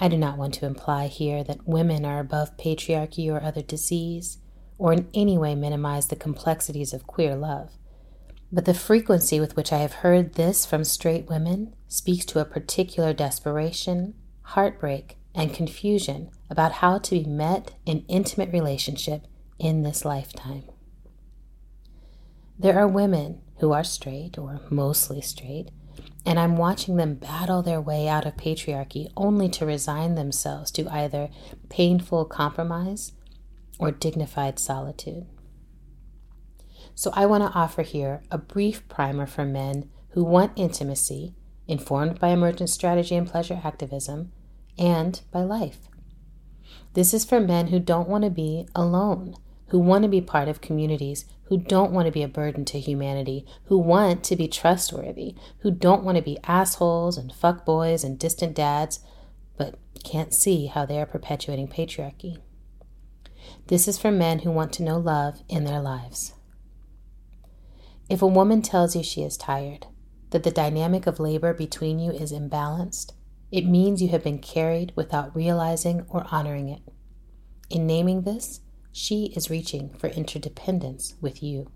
I 0.00 0.08
do 0.08 0.16
not 0.16 0.36
want 0.36 0.54
to 0.54 0.66
imply 0.66 1.06
here 1.06 1.44
that 1.44 1.68
women 1.68 2.04
are 2.04 2.18
above 2.18 2.56
patriarchy 2.56 3.30
or 3.30 3.42
other 3.42 3.62
disease, 3.62 4.38
or 4.78 4.92
in 4.92 5.08
any 5.14 5.38
way 5.38 5.54
minimize 5.54 6.08
the 6.08 6.16
complexities 6.16 6.92
of 6.92 7.06
queer 7.06 7.36
love. 7.36 7.72
But 8.50 8.64
the 8.64 8.74
frequency 8.74 9.38
with 9.38 9.56
which 9.56 9.72
I 9.72 9.78
have 9.78 9.94
heard 9.94 10.34
this 10.34 10.66
from 10.66 10.84
straight 10.84 11.28
women 11.28 11.74
speaks 11.88 12.24
to 12.26 12.40
a 12.40 12.44
particular 12.44 13.12
desperation, 13.12 14.14
heartbreak, 14.42 15.18
and 15.34 15.54
confusion 15.54 16.30
about 16.48 16.72
how 16.72 16.98
to 16.98 17.10
be 17.10 17.24
met 17.24 17.72
in 17.84 18.04
intimate 18.08 18.52
relationship 18.52 19.26
in 19.58 19.82
this 19.82 20.04
lifetime. 20.04 20.64
There 22.58 22.78
are 22.78 22.86
women 22.86 23.40
who 23.58 23.72
are 23.72 23.84
straight, 23.84 24.38
or 24.38 24.60
mostly 24.70 25.20
straight, 25.20 25.70
and 26.24 26.38
I'm 26.38 26.56
watching 26.56 26.96
them 26.96 27.14
battle 27.14 27.62
their 27.62 27.80
way 27.80 28.08
out 28.08 28.26
of 28.26 28.36
patriarchy 28.36 29.08
only 29.16 29.48
to 29.50 29.66
resign 29.66 30.14
themselves 30.14 30.70
to 30.72 30.88
either 30.88 31.30
painful 31.68 32.24
compromise 32.26 33.12
or 33.78 33.90
dignified 33.90 34.58
solitude. 34.58 35.26
So, 36.94 37.10
I 37.14 37.26
want 37.26 37.42
to 37.42 37.58
offer 37.58 37.82
here 37.82 38.22
a 38.30 38.38
brief 38.38 38.86
primer 38.88 39.26
for 39.26 39.44
men 39.44 39.90
who 40.10 40.22
want 40.22 40.52
intimacy, 40.56 41.34
informed 41.66 42.20
by 42.20 42.28
emergent 42.28 42.70
strategy 42.70 43.16
and 43.16 43.26
pleasure 43.26 43.60
activism, 43.64 44.30
and 44.78 45.20
by 45.30 45.40
life. 45.40 45.88
This 46.94 47.12
is 47.12 47.24
for 47.24 47.40
men 47.40 47.68
who 47.68 47.80
don't 47.80 48.08
want 48.08 48.24
to 48.24 48.30
be 48.30 48.68
alone, 48.74 49.34
who 49.68 49.78
want 49.78 50.02
to 50.02 50.08
be 50.08 50.20
part 50.20 50.48
of 50.48 50.60
communities, 50.60 51.24
who 51.44 51.58
don't 51.58 51.92
want 51.92 52.06
to 52.06 52.12
be 52.12 52.22
a 52.22 52.28
burden 52.28 52.64
to 52.66 52.80
humanity, 52.80 53.44
who 53.64 53.78
want 53.78 54.24
to 54.24 54.36
be 54.36 54.48
trustworthy, 54.48 55.34
who 55.58 55.70
don't 55.70 56.04
want 56.04 56.16
to 56.16 56.22
be 56.22 56.38
assholes 56.44 57.18
and 57.18 57.32
fuckboys 57.32 58.04
and 58.04 58.18
distant 58.18 58.54
dads, 58.54 59.00
but 59.56 59.78
can't 60.04 60.34
see 60.34 60.66
how 60.66 60.86
they 60.86 61.00
are 61.00 61.06
perpetuating 61.06 61.68
patriarchy. 61.68 62.38
This 63.66 63.88
is 63.88 63.98
for 63.98 64.10
men 64.10 64.40
who 64.40 64.50
want 64.50 64.72
to 64.74 64.82
know 64.82 64.98
love 64.98 65.42
in 65.48 65.64
their 65.64 65.80
lives. 65.80 66.34
If 68.08 68.22
a 68.22 68.26
woman 68.26 68.62
tells 68.62 68.94
you 68.94 69.02
she 69.02 69.22
is 69.22 69.36
tired, 69.36 69.86
that 70.30 70.42
the 70.42 70.50
dynamic 70.50 71.06
of 71.06 71.20
labor 71.20 71.54
between 71.54 71.98
you 71.98 72.10
is 72.10 72.32
imbalanced, 72.32 73.12
it 73.54 73.64
means 73.64 74.02
you 74.02 74.08
have 74.08 74.24
been 74.24 74.40
carried 74.40 74.92
without 74.96 75.34
realizing 75.36 76.04
or 76.08 76.26
honoring 76.32 76.68
it. 76.68 76.82
In 77.70 77.86
naming 77.86 78.22
this, 78.22 78.58
she 78.90 79.26
is 79.36 79.48
reaching 79.48 79.90
for 79.90 80.08
interdependence 80.08 81.14
with 81.20 81.40
you. 81.40 81.70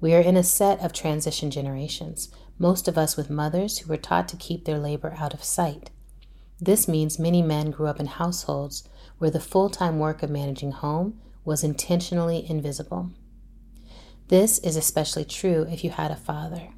We 0.00 0.14
are 0.14 0.22
in 0.22 0.38
a 0.38 0.42
set 0.42 0.80
of 0.80 0.94
transition 0.94 1.50
generations, 1.50 2.30
most 2.58 2.88
of 2.88 2.96
us 2.96 3.14
with 3.14 3.28
mothers 3.28 3.76
who 3.76 3.90
were 3.90 3.98
taught 3.98 4.26
to 4.28 4.38
keep 4.38 4.64
their 4.64 4.78
labor 4.78 5.14
out 5.18 5.34
of 5.34 5.44
sight. 5.44 5.90
This 6.58 6.88
means 6.88 7.18
many 7.18 7.42
men 7.42 7.70
grew 7.70 7.86
up 7.86 8.00
in 8.00 8.06
households 8.06 8.88
where 9.18 9.30
the 9.30 9.40
full 9.40 9.68
time 9.68 9.98
work 9.98 10.22
of 10.22 10.30
managing 10.30 10.72
home 10.72 11.20
was 11.44 11.62
intentionally 11.62 12.48
invisible. 12.48 13.10
This 14.28 14.60
is 14.60 14.76
especially 14.76 15.26
true 15.26 15.66
if 15.70 15.84
you 15.84 15.90
had 15.90 16.10
a 16.10 16.16
father. 16.16 16.70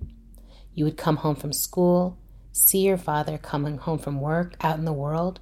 You 0.74 0.84
would 0.86 0.96
come 0.96 1.18
home 1.18 1.36
from 1.36 1.52
school, 1.52 2.18
see 2.56 2.78
your 2.78 2.96
father 2.96 3.36
coming 3.36 3.76
home 3.76 3.98
from 3.98 4.18
work 4.18 4.54
out 4.62 4.78
in 4.78 4.86
the 4.86 4.92
world, 4.92 5.40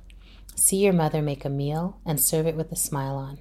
see 0.57 0.79
your 0.79 0.93
mother 0.93 1.23
make 1.23 1.45
a 1.45 1.49
meal 1.49 2.01
and 2.05 2.21
serve 2.21 2.45
it 2.45 2.57
with 2.57 2.73
a 2.73 2.77
smile 2.77 3.15
on. 3.15 3.39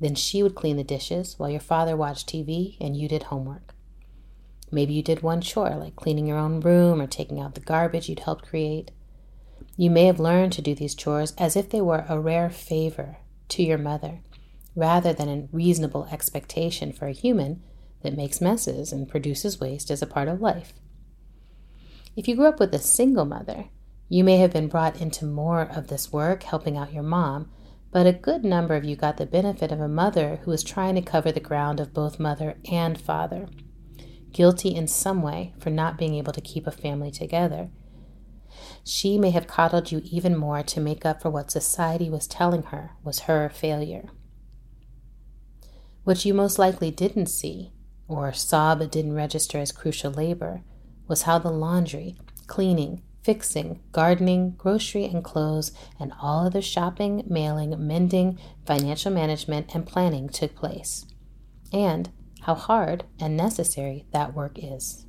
Then 0.00 0.16
she 0.16 0.42
would 0.42 0.56
clean 0.56 0.76
the 0.76 0.82
dishes 0.82 1.38
while 1.38 1.48
your 1.48 1.60
father 1.60 1.96
watched 1.96 2.28
TV 2.28 2.76
and 2.80 2.96
you 2.96 3.08
did 3.08 3.24
homework. 3.24 3.72
Maybe 4.72 4.94
you 4.94 5.02
did 5.02 5.22
one 5.22 5.40
chore, 5.40 5.76
like 5.76 5.94
cleaning 5.94 6.26
your 6.26 6.38
own 6.38 6.58
room 6.58 7.00
or 7.00 7.06
taking 7.06 7.38
out 7.38 7.54
the 7.54 7.60
garbage 7.60 8.08
you'd 8.08 8.18
helped 8.20 8.48
create. 8.48 8.90
You 9.76 9.90
may 9.90 10.06
have 10.06 10.18
learned 10.18 10.52
to 10.54 10.62
do 10.62 10.74
these 10.74 10.96
chores 10.96 11.34
as 11.38 11.54
if 11.54 11.70
they 11.70 11.80
were 11.80 12.04
a 12.08 12.18
rare 12.18 12.50
favor 12.50 13.18
to 13.50 13.62
your 13.62 13.78
mother, 13.78 14.22
rather 14.74 15.12
than 15.12 15.28
a 15.28 15.48
reasonable 15.52 16.08
expectation 16.10 16.92
for 16.92 17.06
a 17.06 17.12
human 17.12 17.62
that 18.02 18.16
makes 18.16 18.40
messes 18.40 18.90
and 18.90 19.08
produces 19.08 19.60
waste 19.60 19.92
as 19.92 20.02
a 20.02 20.06
part 20.06 20.26
of 20.26 20.40
life. 20.40 20.72
If 22.16 22.28
you 22.28 22.36
grew 22.36 22.46
up 22.46 22.60
with 22.60 22.72
a 22.74 22.78
single 22.78 23.24
mother, 23.24 23.70
you 24.08 24.22
may 24.22 24.36
have 24.36 24.52
been 24.52 24.68
brought 24.68 25.00
into 25.00 25.24
more 25.24 25.62
of 25.62 25.88
this 25.88 26.12
work 26.12 26.44
helping 26.44 26.76
out 26.76 26.92
your 26.92 27.02
mom, 27.02 27.50
but 27.90 28.06
a 28.06 28.12
good 28.12 28.44
number 28.44 28.76
of 28.76 28.84
you 28.84 28.94
got 28.94 29.16
the 29.16 29.26
benefit 29.26 29.72
of 29.72 29.80
a 29.80 29.88
mother 29.88 30.40
who 30.42 30.50
was 30.52 30.62
trying 30.62 30.94
to 30.94 31.02
cover 31.02 31.32
the 31.32 31.40
ground 31.40 31.80
of 31.80 31.94
both 31.94 32.20
mother 32.20 32.56
and 32.70 33.00
father, 33.00 33.48
guilty 34.32 34.74
in 34.74 34.86
some 34.86 35.22
way 35.22 35.54
for 35.58 35.70
not 35.70 35.98
being 35.98 36.14
able 36.14 36.32
to 36.32 36.40
keep 36.40 36.66
a 36.66 36.70
family 36.70 37.10
together. 37.10 37.70
She 38.84 39.18
may 39.18 39.30
have 39.30 39.48
coddled 39.48 39.90
you 39.90 40.00
even 40.04 40.36
more 40.36 40.62
to 40.62 40.80
make 40.80 41.04
up 41.04 41.20
for 41.20 41.30
what 41.30 41.50
society 41.50 42.08
was 42.08 42.28
telling 42.28 42.64
her 42.64 42.92
was 43.02 43.20
her 43.20 43.48
failure. 43.48 44.10
What 46.04 46.24
you 46.24 46.34
most 46.34 46.58
likely 46.58 46.92
didn't 46.92 47.26
see 47.26 47.72
or 48.06 48.32
saw 48.32 48.76
but 48.76 48.92
didn't 48.92 49.14
register 49.14 49.58
as 49.58 49.72
crucial 49.72 50.12
labor, 50.12 50.62
was 51.06 51.22
how 51.22 51.38
the 51.38 51.50
laundry, 51.50 52.16
cleaning, 52.46 53.02
fixing, 53.24 53.80
gardening, 53.90 54.54
grocery 54.58 55.06
and 55.06 55.24
clothes, 55.24 55.72
and 55.98 56.12
all 56.20 56.46
other 56.46 56.60
shopping, 56.60 57.24
mailing, 57.26 57.74
mending, 57.86 58.38
financial 58.66 59.10
management, 59.10 59.74
and 59.74 59.86
planning 59.86 60.28
took 60.28 60.54
place, 60.54 61.06
and 61.72 62.10
how 62.42 62.54
hard 62.54 63.04
and 63.18 63.36
necessary 63.36 64.04
that 64.12 64.34
work 64.34 64.58
is. 64.62 65.06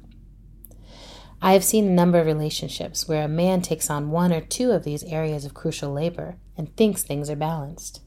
I 1.42 1.52
have 1.52 1.66
seen 1.66 1.86
a 1.86 1.92
number 1.92 2.18
of 2.18 2.26
relationships 2.26 3.08
where 3.08 3.26
a 3.26 3.28
man 3.28 3.62
takes 3.62 3.90
on 3.90 4.10
one 4.10 4.32
or 4.32 4.40
two 4.40 4.72
of 4.72 4.86
these 4.86 5.04
areas 5.04 5.44
of 5.44 5.54
crucial 5.54 5.92
labor 5.92 6.38
and 6.58 6.76
thinks 6.76 7.04
things 7.04 7.30
are 7.30 7.36
balanced. 7.36 8.00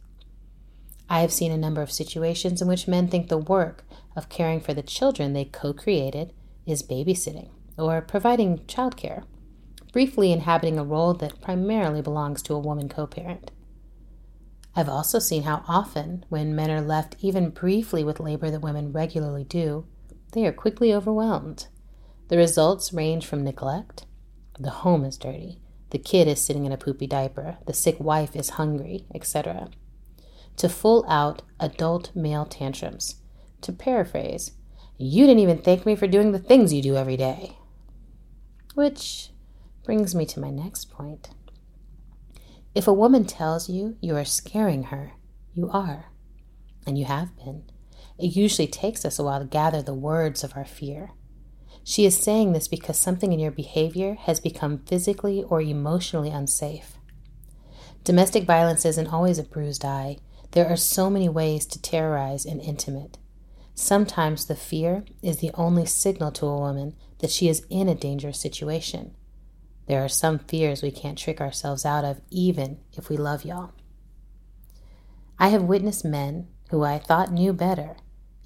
I 1.11 1.21
have 1.21 1.33
seen 1.33 1.53
a 1.53 1.59
number 1.59 1.83
of 1.83 1.93
situations 1.93 2.63
in 2.63 2.69
which 2.69 2.89
men 2.89 3.09
think 3.09 3.29
the 3.29 3.39
work 3.39 3.85
of 4.17 4.31
caring 4.31 4.61
for 4.61 4.73
the 4.73 4.83
children 4.83 5.35
they 5.35 5.45
co 5.45 5.75
created 5.75 6.33
is 6.67 6.83
babysitting 6.83 7.51
or 7.79 8.01
providing 8.01 8.59
childcare, 8.61 9.25
briefly 9.93 10.33
inhabiting 10.33 10.79
a 10.79 10.85
role 10.85 11.15
that 11.15 11.41
primarily 11.41 12.03
belongs 12.03 12.43
to 12.43 12.55
a 12.55 12.59
woman 12.59 12.89
co 12.89 13.07
parent. 13.07 13.51
I've 14.75 14.89
also 14.89 15.19
seen 15.19 15.43
how 15.43 15.65
often, 15.67 16.25
when 16.29 16.55
men 16.55 16.71
are 16.71 16.81
left 16.81 17.17
even 17.21 17.51
briefly 17.51 18.05
with 18.05 18.21
labor 18.21 18.51
that 18.51 18.61
women 18.61 18.93
regularly 18.93 19.45
do, 19.45 19.87
they 20.33 20.47
are 20.47 20.53
quickly 20.53 20.95
overwhelmed. 20.95 21.69
The 22.29 22.37
results 22.37 22.93
range 22.93 23.27
from 23.27 23.45
neglect, 23.45 24.07
the 24.59 24.71
home 24.71 25.05
is 25.05 25.17
dirty, 25.17 25.61
the 25.91 25.99
kid 25.99 26.29
is 26.29 26.45
sitting 26.45 26.67
in 26.67 26.73
a 26.73 26.77
poopy 26.77 27.07
diaper, 27.07 27.59
the 27.67 27.73
sick 27.73 27.99
wife 27.99 28.37
is 28.37 28.51
hungry, 28.51 29.07
etc., 29.15 29.71
to 30.59 30.69
full 30.69 31.05
out 31.09 31.43
adult 31.59 32.15
male 32.15 32.45
tantrums. 32.45 33.17
To 33.63 33.73
paraphrase, 33.73 34.53
you 34.99 35.27
didn't 35.27 35.43
even 35.43 35.59
thank 35.59 35.87
me 35.87 35.97
for 35.97 36.07
doing 36.07 36.33
the 36.33 36.39
things 36.39 36.73
you 36.73 36.83
do 36.83 36.97
every 36.97 37.17
day. 37.17 37.57
Which 38.75 39.31
brings 39.85 40.15
me 40.15 40.27
to 40.27 40.41
my 40.41 40.51
next 40.51 40.91
point. 40.91 41.31
If 42.75 42.87
a 42.87 42.93
woman 42.93 43.25
tells 43.25 43.69
you 43.69 43.97
you 44.01 44.17
are 44.17 44.25
scaring 44.25 44.85
her, 44.85 45.13
you 45.55 45.71
are, 45.71 46.07
and 46.87 46.99
you 46.99 47.07
have 47.07 47.37
been. 47.37 47.65
It 48.19 48.37
usually 48.37 48.69
takes 48.69 49.05
us 49.05 49.19
a 49.19 49.25
while 49.25 49.41
to 49.41 49.47
gather 49.47 49.83
the 49.83 49.95
words 49.95 50.45
of 50.45 50.57
our 50.57 50.65
fear. 50.65 51.11
She 51.83 52.05
is 52.05 52.17
saying 52.17 52.53
this 52.53 52.69
because 52.69 52.99
something 52.99 53.33
in 53.33 53.41
your 53.41 53.51
behavior 53.51 54.15
has 54.15 54.41
become 54.41 54.85
physically 54.87 55.43
or 55.43 55.61
emotionally 55.61 56.31
unsafe. 56.31 56.99
Domestic 58.05 58.45
violence 58.45 58.85
isn't 58.85 59.07
always 59.13 59.39
a 59.39 59.43
bruised 59.43 59.85
eye, 59.85 60.19
there 60.53 60.69
are 60.69 60.77
so 60.77 61.11
many 61.11 61.29
ways 61.29 61.67
to 61.67 61.81
terrorize 61.81 62.45
an 62.47 62.61
intimate. 62.61 63.19
Sometimes 63.81 64.47
the 64.47 64.57
fear 64.57 65.05
is 65.23 65.37
the 65.37 65.53
only 65.55 65.87
signal 65.87 66.33
to 66.33 66.47
a 66.47 66.59
woman 66.59 66.97
that 67.21 67.31
she 67.31 67.49
is 67.49 67.65
in 67.71 67.89
a 67.89 67.95
dangerous 67.95 68.41
situation. 68.41 69.15
There 69.87 70.05
are 70.05 70.09
some 70.09 70.41
fears 70.41 70.83
we 70.83 70.91
can't 70.91 71.17
trick 71.17 71.41
ourselves 71.41 71.85
out 71.85 72.05
of, 72.05 72.21
even 72.29 72.81
if 72.95 73.09
we 73.09 73.17
love 73.17 73.45
y'all. 73.45 73.71
I 75.39 75.51
have 75.51 75.63
witnessed 75.63 76.05
men 76.05 76.49
who 76.71 76.83
I 76.83 76.99
thought 76.99 77.31
knew 77.31 77.53
better 77.53 77.95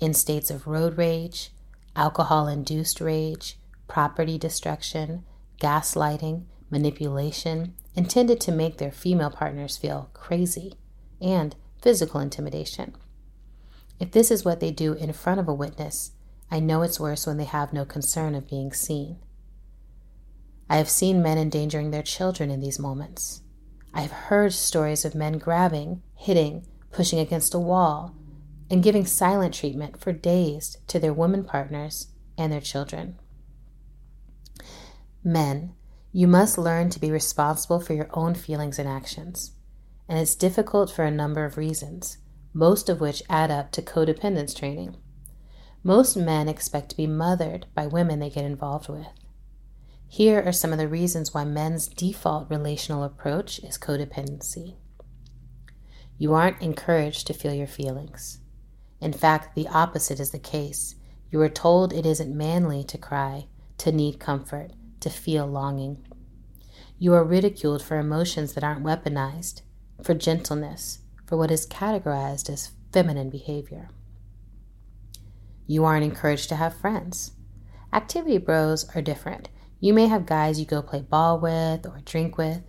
in 0.01 0.13
states 0.13 0.51
of 0.51 0.67
road 0.67 0.99
rage, 0.99 1.51
alcohol 1.97 2.47
induced 2.47 3.01
rage, 3.01 3.59
property 3.89 4.37
destruction, 4.37 5.25
gaslighting, 5.59 6.45
manipulation, 6.69 7.73
intended 7.97 8.39
to 8.43 8.53
make 8.53 8.77
their 8.77 8.93
female 8.93 9.31
partners 9.31 9.79
feel 9.79 10.11
crazy, 10.13 10.75
and 11.23 11.57
physical 11.81 12.21
intimidation. 12.21 12.95
If 14.03 14.11
this 14.11 14.33
is 14.33 14.45
what 14.45 14.59
they 14.59 14.73
do 14.73 14.95
in 14.95 15.13
front 15.13 15.39
of 15.39 15.47
a 15.47 15.55
witness, 15.55 16.11
I 16.51 16.59
know 16.59 16.83
it's 16.83 16.99
worse 16.99 17.25
when 17.25 17.37
they 17.37 17.45
have 17.45 17.73
no 17.73 17.85
concern 17.85 18.35
of 18.35 18.51
being 18.51 18.73
seen. 18.73 19.19
I 20.69 20.79
have 20.79 20.91
seen 20.91 21.23
men 21.23 21.39
endangering 21.39 21.93
their 21.93 22.03
children 22.03 22.51
in 22.51 22.59
these 22.59 22.81
moments. 22.81 23.43
I 23.95 24.01
have 24.01 24.11
heard 24.11 24.55
stories 24.55 25.05
of 25.05 25.15
men 25.15 25.39
grabbing, 25.39 26.03
hitting, 26.17 26.67
pushing 26.91 27.21
against 27.21 27.55
a 27.55 27.61
wall, 27.61 28.17
and 28.69 28.83
giving 28.83 29.07
silent 29.07 29.55
treatment 29.55 30.01
for 30.01 30.11
days 30.11 30.79
to 30.89 30.99
their 30.99 31.15
women 31.15 31.45
partners 31.45 32.09
and 32.37 32.53
their 32.53 32.61
children. 32.61 33.21
Men, 35.23 35.75
you 36.11 36.27
must 36.27 36.59
learn 36.59 36.91
to 36.91 36.99
be 36.99 37.13
responsible 37.13 37.79
for 37.79 37.95
your 37.95 38.11
own 38.15 38.35
feelings 38.35 38.81
and 38.81 38.89
actions. 38.89 39.53
And 40.09 40.19
it's 40.19 40.35
difficult 40.35 40.91
for 40.91 41.05
a 41.05 41.11
number 41.13 41.45
of 41.45 41.57
reasons, 41.57 42.19
most 42.53 42.89
of 42.89 43.01
which 43.01 43.23
add 43.29 43.51
up 43.51 43.71
to 43.73 43.83
codependence 43.83 44.57
training. 44.57 44.97
Most 45.83 46.17
men 46.17 46.49
expect 46.49 46.91
to 46.91 46.97
be 46.97 47.07
mothered 47.07 47.67
by 47.75 47.87
women 47.87 48.19
they 48.19 48.31
get 48.31 48.45
involved 48.45 48.89
with. 48.89 49.09
Here 50.07 50.43
are 50.43 50.53
some 50.53 50.73
of 50.73 50.79
the 50.79 50.89
reasons 50.89 51.33
why 51.33 51.45
men's 51.45 51.89
default 51.89 52.51
relational 52.51 53.03
approach 53.03 53.59
is 53.61 53.79
codependency. 53.79 54.77
You 56.19 56.35
aren't 56.35 56.61
encouraged 56.61 57.27
to 57.27 57.35
feel 57.35 57.55
your 57.55 57.67
feelings. 57.67 58.39
In 59.01 59.13
fact, 59.13 59.55
the 59.55 59.67
opposite 59.69 60.21
is 60.21 60.31
the 60.31 60.39
case. 60.39 60.95
You 61.31 61.41
are 61.41 61.49
told 61.49 61.93
it 61.93 62.07
isn't 62.07 62.37
manly 62.37 62.85
to 62.85 62.99
cry, 62.99 63.47
to 63.79 63.91
need 63.91 64.21
comfort, 64.21 64.73
to 65.01 65.11
feel 65.11 65.47
longing. 65.47 66.07
You 66.99 67.15
are 67.15 67.25
ridiculed 67.25 67.83
for 67.83 67.99
emotions 67.99 68.53
that 68.53 68.63
aren't 68.63 68.85
weaponized, 68.85 69.63
for 70.03 70.15
gentleness, 70.15 70.99
for 71.33 71.39
what 71.39 71.51
is 71.51 71.67
categorized 71.67 72.51
as 72.51 72.73
feminine 72.93 73.31
behavior. 73.31 73.89
You 75.67 75.87
aren't 75.87 76.05
encouraged 76.05 76.51
to 76.51 76.57
have 76.57 76.77
friends. 76.77 77.31
Activity 77.91 78.37
bros 78.37 78.87
are 78.95 79.01
different. 79.01 79.49
You 79.81 79.95
may 79.95 80.09
have 80.09 80.27
guys 80.27 80.61
you 80.61 80.67
go 80.67 80.83
play 80.83 81.01
ball 81.01 81.41
with 81.41 81.87
or 81.87 82.03
drink 82.05 82.37
with. 82.37 82.61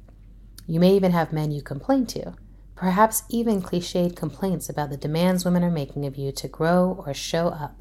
You 0.65 0.79
may 0.79 0.95
even 0.95 1.11
have 1.11 1.33
men 1.33 1.51
you 1.51 1.61
complain 1.61 2.05
to, 2.05 2.35
perhaps 2.73 3.23
even 3.27 3.61
cliched 3.61 4.15
complaints 4.15 4.69
about 4.69 4.91
the 4.91 4.95
demands 4.95 5.43
women 5.43 5.65
are 5.65 5.69
making 5.69 6.05
of 6.05 6.15
you 6.15 6.31
to 6.31 6.47
grow 6.47 7.03
or 7.05 7.13
show 7.13 7.49
up. 7.49 7.77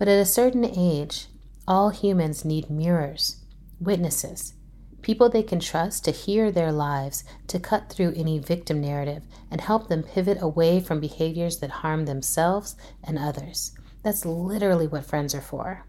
But 0.00 0.08
at 0.08 0.18
a 0.18 0.24
certain 0.24 0.64
age, 0.64 1.28
all 1.68 1.90
humans 1.90 2.44
need 2.44 2.70
mirrors, 2.70 3.44
witnesses, 3.78 4.54
people 5.02 5.28
they 5.28 5.42
can 5.42 5.60
trust 5.60 6.04
to 6.04 6.10
hear 6.10 6.50
their 6.50 6.72
lives, 6.72 7.24
to 7.46 7.58
cut 7.58 7.90
through 7.90 8.14
any 8.16 8.38
victim 8.38 8.80
narrative, 8.80 9.24
and 9.50 9.60
help 9.60 9.88
them 9.88 10.02
pivot 10.02 10.38
away 10.40 10.80
from 10.80 11.00
behaviors 11.00 11.58
that 11.58 11.70
harm 11.70 12.04
themselves 12.04 12.76
and 13.02 13.18
others. 13.18 13.72
That's 14.02 14.24
literally 14.24 14.86
what 14.86 15.04
friends 15.04 15.34
are 15.34 15.40
for. 15.40 15.86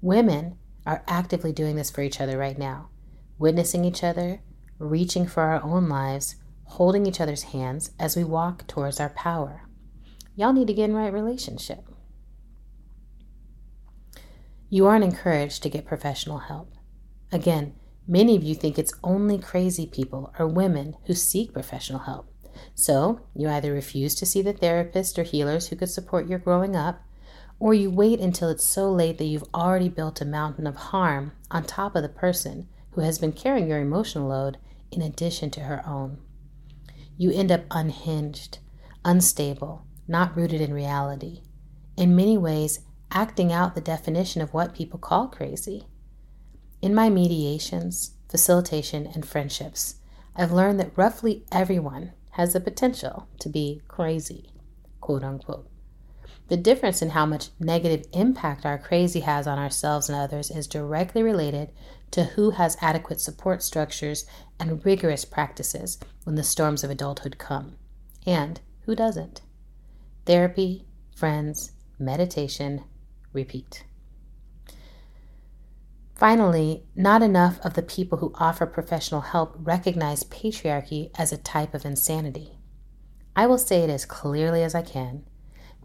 Women 0.00 0.56
are 0.86 1.04
actively 1.06 1.52
doing 1.52 1.76
this 1.76 1.90
for 1.90 2.02
each 2.02 2.20
other 2.20 2.38
right 2.38 2.58
now, 2.58 2.88
witnessing 3.38 3.84
each 3.84 4.02
other, 4.02 4.40
reaching 4.78 5.26
for 5.26 5.42
our 5.42 5.62
own 5.62 5.88
lives, 5.88 6.36
holding 6.64 7.06
each 7.06 7.20
other's 7.20 7.42
hands 7.44 7.90
as 7.98 8.16
we 8.16 8.24
walk 8.24 8.66
towards 8.66 9.00
our 9.00 9.10
power. 9.10 9.68
Y'all 10.36 10.52
need 10.52 10.68
to 10.68 10.74
get 10.74 10.88
in 10.88 10.96
right 10.96 11.12
relationship. 11.12 11.84
You 14.70 14.86
aren't 14.86 15.04
encouraged 15.04 15.62
to 15.64 15.68
get 15.68 15.84
professional 15.84 16.38
help. 16.38 16.72
Again, 17.32 17.74
many 18.10 18.34
of 18.34 18.42
you 18.42 18.56
think 18.56 18.76
it's 18.76 18.92
only 19.04 19.38
crazy 19.38 19.86
people 19.86 20.34
or 20.36 20.48
women 20.48 20.96
who 21.06 21.14
seek 21.14 21.52
professional 21.52 22.00
help. 22.00 22.26
So, 22.74 23.20
you 23.36 23.48
either 23.48 23.72
refuse 23.72 24.16
to 24.16 24.26
see 24.26 24.42
the 24.42 24.52
therapist 24.52 25.16
or 25.16 25.22
healers 25.22 25.68
who 25.68 25.76
could 25.76 25.90
support 25.90 26.26
your 26.26 26.40
growing 26.40 26.74
up, 26.74 27.02
or 27.60 27.72
you 27.72 27.88
wait 27.88 28.18
until 28.18 28.48
it's 28.48 28.66
so 28.66 28.90
late 28.90 29.18
that 29.18 29.26
you've 29.26 29.48
already 29.54 29.88
built 29.88 30.20
a 30.20 30.24
mountain 30.24 30.66
of 30.66 30.76
harm 30.76 31.32
on 31.52 31.62
top 31.62 31.94
of 31.94 32.02
the 32.02 32.08
person 32.08 32.68
who 32.92 33.02
has 33.02 33.20
been 33.20 33.32
carrying 33.32 33.68
your 33.68 33.80
emotional 33.80 34.28
load 34.28 34.58
in 34.90 35.00
addition 35.00 35.50
to 35.52 35.60
her 35.60 35.86
own. 35.86 36.18
You 37.16 37.30
end 37.30 37.52
up 37.52 37.62
unhinged, 37.70 38.58
unstable, 39.04 39.86
not 40.08 40.36
rooted 40.36 40.60
in 40.60 40.74
reality. 40.74 41.42
In 41.96 42.16
many 42.16 42.36
ways, 42.36 42.80
acting 43.12 43.52
out 43.52 43.76
the 43.76 43.80
definition 43.80 44.42
of 44.42 44.52
what 44.52 44.74
people 44.74 44.98
call 44.98 45.28
crazy. 45.28 45.86
In 46.82 46.94
my 46.94 47.10
mediations, 47.10 48.12
facilitation, 48.30 49.06
and 49.06 49.26
friendships, 49.26 49.96
I've 50.34 50.52
learned 50.52 50.80
that 50.80 50.96
roughly 50.96 51.44
everyone 51.52 52.12
has 52.30 52.54
the 52.54 52.60
potential 52.60 53.28
to 53.40 53.50
be 53.50 53.82
crazy, 53.86 54.50
quote 55.00 55.22
unquote. 55.22 55.68
The 56.48 56.56
difference 56.56 57.02
in 57.02 57.10
how 57.10 57.26
much 57.26 57.50
negative 57.60 58.06
impact 58.14 58.64
our 58.64 58.78
crazy 58.78 59.20
has 59.20 59.46
on 59.46 59.58
ourselves 59.58 60.08
and 60.08 60.18
others 60.18 60.50
is 60.50 60.66
directly 60.66 61.22
related 61.22 61.70
to 62.12 62.24
who 62.24 62.50
has 62.52 62.78
adequate 62.80 63.20
support 63.20 63.62
structures 63.62 64.24
and 64.58 64.84
rigorous 64.84 65.26
practices 65.26 65.98
when 66.24 66.36
the 66.36 66.42
storms 66.42 66.82
of 66.82 66.90
adulthood 66.90 67.36
come, 67.36 67.76
and 68.26 68.60
who 68.86 68.96
doesn't. 68.96 69.42
Therapy, 70.24 70.86
friends, 71.14 71.72
meditation, 71.98 72.84
repeat. 73.34 73.84
Finally, 76.20 76.84
not 76.94 77.22
enough 77.22 77.58
of 77.64 77.72
the 77.72 77.82
people 77.82 78.18
who 78.18 78.30
offer 78.34 78.66
professional 78.66 79.22
help 79.22 79.56
recognize 79.58 80.22
patriarchy 80.24 81.10
as 81.18 81.32
a 81.32 81.38
type 81.38 81.72
of 81.72 81.86
insanity. 81.86 82.58
I 83.34 83.46
will 83.46 83.56
say 83.56 83.80
it 83.80 83.88
as 83.88 84.04
clearly 84.04 84.62
as 84.62 84.74
I 84.74 84.82
can. 84.82 85.24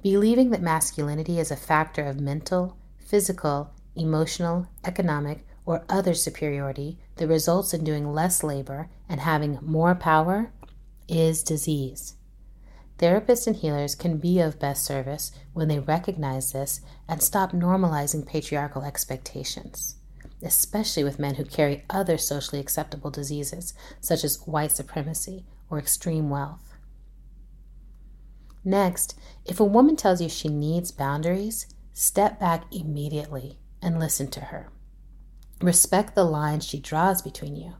Believing 0.03 0.49
that 0.49 0.61
masculinity 0.61 1.39
is 1.39 1.51
a 1.51 1.55
factor 1.55 2.05
of 2.05 2.19
mental, 2.19 2.75
physical, 2.97 3.71
emotional, 3.95 4.67
economic, 4.83 5.47
or 5.65 5.85
other 5.87 6.13
superiority 6.13 6.99
that 7.15 7.29
results 7.29 7.73
in 7.73 7.85
doing 7.85 8.11
less 8.11 8.43
labor 8.43 8.89
and 9.07 9.21
having 9.21 9.57
more 9.61 9.95
power 9.95 10.51
is 11.07 11.43
disease. 11.43 12.15
Therapists 12.97 13.47
and 13.47 13.55
healers 13.55 13.95
can 13.95 14.17
be 14.17 14.41
of 14.41 14.59
best 14.59 14.83
service 14.83 15.31
when 15.53 15.69
they 15.69 15.79
recognize 15.79 16.51
this 16.51 16.81
and 17.07 17.23
stop 17.23 17.53
normalizing 17.53 18.27
patriarchal 18.27 18.83
expectations, 18.83 19.95
especially 20.43 21.03
with 21.03 21.19
men 21.19 21.35
who 21.35 21.45
carry 21.45 21.83
other 21.89 22.17
socially 22.17 22.59
acceptable 22.59 23.09
diseases, 23.11 23.73
such 23.99 24.23
as 24.23 24.45
white 24.45 24.71
supremacy 24.71 25.45
or 25.69 25.79
extreme 25.79 26.29
wealth. 26.29 26.73
Next, 28.63 29.17
if 29.45 29.59
a 29.59 29.65
woman 29.65 29.95
tells 29.95 30.21
you 30.21 30.29
she 30.29 30.49
needs 30.49 30.91
boundaries, 30.91 31.67
step 31.93 32.39
back 32.39 32.63
immediately 32.73 33.59
and 33.81 33.99
listen 33.99 34.27
to 34.31 34.41
her. 34.41 34.71
Respect 35.61 36.15
the 36.15 36.23
line 36.23 36.59
she 36.59 36.79
draws 36.79 37.21
between 37.21 37.55
you. 37.55 37.75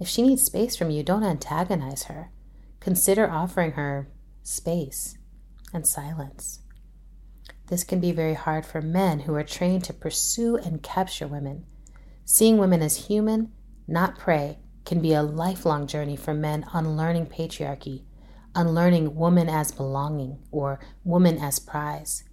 If 0.00 0.08
she 0.08 0.22
needs 0.22 0.44
space 0.44 0.76
from 0.76 0.90
you, 0.90 1.02
don't 1.02 1.24
antagonize 1.24 2.04
her. 2.04 2.30
Consider 2.80 3.30
offering 3.30 3.72
her 3.72 4.08
space, 4.48 5.18
and 5.74 5.86
silence. 5.86 6.60
This 7.68 7.84
can 7.84 8.00
be 8.00 8.12
very 8.12 8.34
hard 8.34 8.64
for 8.64 8.80
men 8.80 9.20
who 9.20 9.34
are 9.34 9.44
trained 9.44 9.84
to 9.84 9.92
pursue 9.92 10.56
and 10.56 10.82
capture 10.82 11.26
women. 11.26 11.66
Seeing 12.24 12.58
women 12.58 12.82
as 12.82 13.08
human, 13.08 13.52
not 13.86 14.18
prey, 14.18 14.58
can 14.84 15.00
be 15.00 15.12
a 15.12 15.22
lifelong 15.22 15.86
journey 15.86 16.16
for 16.16 16.32
men 16.32 16.66
unlearning 16.72 17.26
patriarchy, 17.26 18.04
unlearning 18.54 19.14
woman 19.14 19.48
as 19.48 19.70
belonging 19.70 20.38
or 20.50 20.80
woman 21.04 21.38
as 21.38 21.58
prize. 21.58 22.24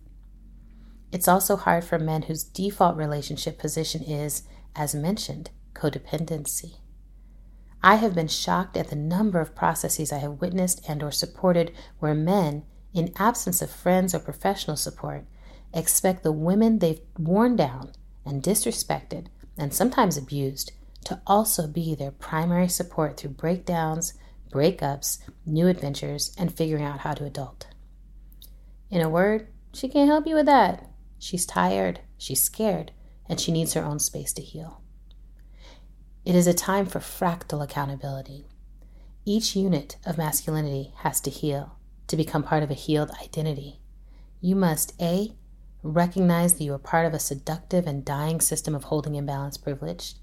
It's 1.11 1.27
also 1.27 1.55
hard 1.55 1.83
for 1.83 1.99
men 1.99 2.23
whose 2.23 2.43
default 2.43 2.95
relationship 2.95 3.59
position 3.59 4.03
is, 4.03 4.43
as 4.75 4.95
mentioned, 4.95 5.49
codependency. 5.73 6.75
I 7.83 7.95
have 7.95 8.15
been 8.15 8.27
shocked 8.27 8.75
at 8.77 8.89
the 8.89 8.95
number 8.95 9.39
of 9.39 9.53
processes 9.53 10.11
I 10.11 10.17
have 10.17 10.41
witnessed 10.41 10.81
and 10.89 11.03
or 11.03 11.11
supported 11.11 11.73
where 11.99 12.15
men, 12.15 12.63
in 12.95 13.11
absence 13.17 13.61
of 13.61 13.69
friends 13.69 14.15
or 14.15 14.19
professional 14.19 14.77
support, 14.77 15.25
expect 15.73 16.23
the 16.23 16.31
women 16.31 16.79
they've 16.79 17.01
worn 17.19 17.57
down 17.57 17.91
and 18.25 18.41
disrespected 18.41 19.27
and 19.57 19.73
sometimes 19.73 20.17
abused 20.17 20.71
to 21.03 21.21
also 21.27 21.67
be 21.67 21.93
their 21.93 22.11
primary 22.11 22.69
support 22.69 23.17
through 23.17 23.31
breakdowns, 23.31 24.13
breakups, 24.49 25.19
new 25.45 25.67
adventures, 25.67 26.33
and 26.37 26.55
figuring 26.55 26.85
out 26.85 26.99
how 26.99 27.13
to 27.13 27.25
adult. 27.25 27.67
In 28.89 29.01
a 29.01 29.09
word, 29.09 29.49
she 29.73 29.89
can't 29.89 30.09
help 30.09 30.25
you 30.25 30.35
with 30.35 30.45
that. 30.45 30.89
She's 31.19 31.45
tired, 31.45 31.99
she's 32.17 32.41
scared, 32.41 32.93
and 33.27 33.41
she 33.41 33.51
needs 33.51 33.73
her 33.73 33.83
own 33.83 33.99
space 33.99 34.31
to 34.33 34.41
heal. 34.41 34.81
It 36.23 36.33
is 36.33 36.47
a 36.47 36.53
time 36.53 36.85
for 36.85 36.99
fractal 36.99 37.61
accountability. 37.61 38.47
Each 39.25 39.55
unit 39.55 39.97
of 40.05 40.17
masculinity 40.17 40.93
has 40.99 41.19
to 41.21 41.29
heal 41.29 41.74
to 42.07 42.17
become 42.17 42.43
part 42.43 42.63
of 42.63 42.71
a 42.71 42.75
healed 42.75 43.11
identity. 43.21 43.79
You 44.41 44.55
must 44.55 44.93
A. 45.01 45.35
Recognize 45.81 46.53
that 46.53 46.63
you 46.63 46.73
are 46.73 46.79
part 46.79 47.05
of 47.05 47.13
a 47.13 47.19
seductive 47.19 47.85
and 47.85 48.03
dying 48.03 48.41
system 48.41 48.75
of 48.75 48.85
holding 48.85 49.15
imbalance 49.15 49.57
privilege. 49.57 50.15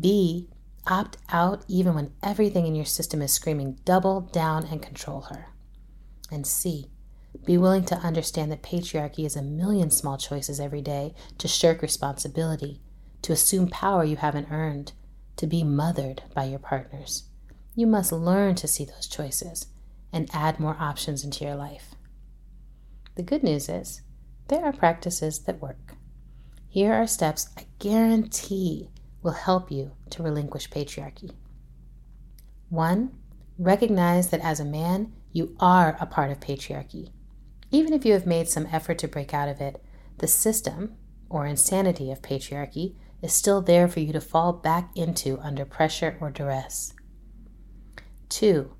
B. 0.00 0.48
Opt 0.86 1.16
out 1.30 1.64
even 1.66 1.94
when 1.94 2.12
everything 2.22 2.66
in 2.66 2.74
your 2.74 2.84
system 2.84 3.22
is 3.22 3.32
screaming 3.32 3.78
double 3.84 4.20
down 4.20 4.66
and 4.66 4.82
control 4.82 5.22
her. 5.22 5.46
And 6.30 6.46
C. 6.46 6.90
Be 7.44 7.58
willing 7.58 7.84
to 7.86 7.96
understand 7.96 8.52
that 8.52 8.62
patriarchy 8.62 9.24
is 9.24 9.36
a 9.36 9.42
million 9.42 9.90
small 9.90 10.18
choices 10.18 10.60
every 10.60 10.82
day 10.82 11.14
to 11.38 11.48
shirk 11.48 11.82
responsibility, 11.82 12.80
to 13.22 13.32
assume 13.32 13.68
power 13.68 14.04
you 14.04 14.16
haven't 14.16 14.50
earned, 14.50 14.92
to 15.36 15.46
be 15.46 15.64
mothered 15.64 16.22
by 16.34 16.44
your 16.44 16.58
partners. 16.58 17.24
You 17.74 17.86
must 17.86 18.12
learn 18.12 18.54
to 18.56 18.68
see 18.68 18.84
those 18.84 19.06
choices 19.06 19.66
and 20.14 20.30
add 20.32 20.60
more 20.60 20.76
options 20.78 21.24
into 21.24 21.44
your 21.44 21.56
life. 21.56 21.96
The 23.16 23.22
good 23.22 23.42
news 23.42 23.68
is 23.68 24.00
there 24.48 24.64
are 24.64 24.72
practices 24.72 25.40
that 25.40 25.60
work. 25.60 25.96
Here 26.68 26.92
are 26.92 27.06
steps 27.06 27.48
I 27.58 27.66
guarantee 27.78 28.90
will 29.22 29.32
help 29.32 29.70
you 29.70 29.92
to 30.10 30.22
relinquish 30.22 30.70
patriarchy. 30.70 31.32
One, 32.68 33.18
recognize 33.58 34.30
that 34.30 34.40
as 34.40 34.60
a 34.60 34.64
man, 34.64 35.12
you 35.32 35.56
are 35.58 35.96
a 36.00 36.06
part 36.06 36.30
of 36.30 36.40
patriarchy. 36.40 37.10
Even 37.70 37.92
if 37.92 38.04
you 38.04 38.12
have 38.12 38.26
made 38.26 38.48
some 38.48 38.68
effort 38.70 38.98
to 38.98 39.08
break 39.08 39.34
out 39.34 39.48
of 39.48 39.60
it, 39.60 39.82
the 40.18 40.28
system, 40.28 40.96
or 41.28 41.46
insanity 41.46 42.12
of 42.12 42.22
patriarchy, 42.22 42.94
is 43.20 43.32
still 43.32 43.62
there 43.62 43.88
for 43.88 44.00
you 44.00 44.12
to 44.12 44.20
fall 44.20 44.52
back 44.52 44.90
into 44.94 45.38
under 45.40 45.64
pressure 45.64 46.16
or 46.20 46.30
duress. 46.30 46.94
Two, 48.28 48.76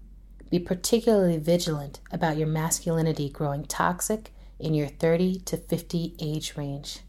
be 0.50 0.58
particularly 0.58 1.38
vigilant 1.38 2.00
about 2.10 2.36
your 2.36 2.46
masculinity 2.46 3.28
growing 3.28 3.64
toxic 3.64 4.32
in 4.58 4.74
your 4.74 4.88
30 4.88 5.40
to 5.40 5.56
50 5.56 6.16
age 6.20 6.56
range. 6.56 7.00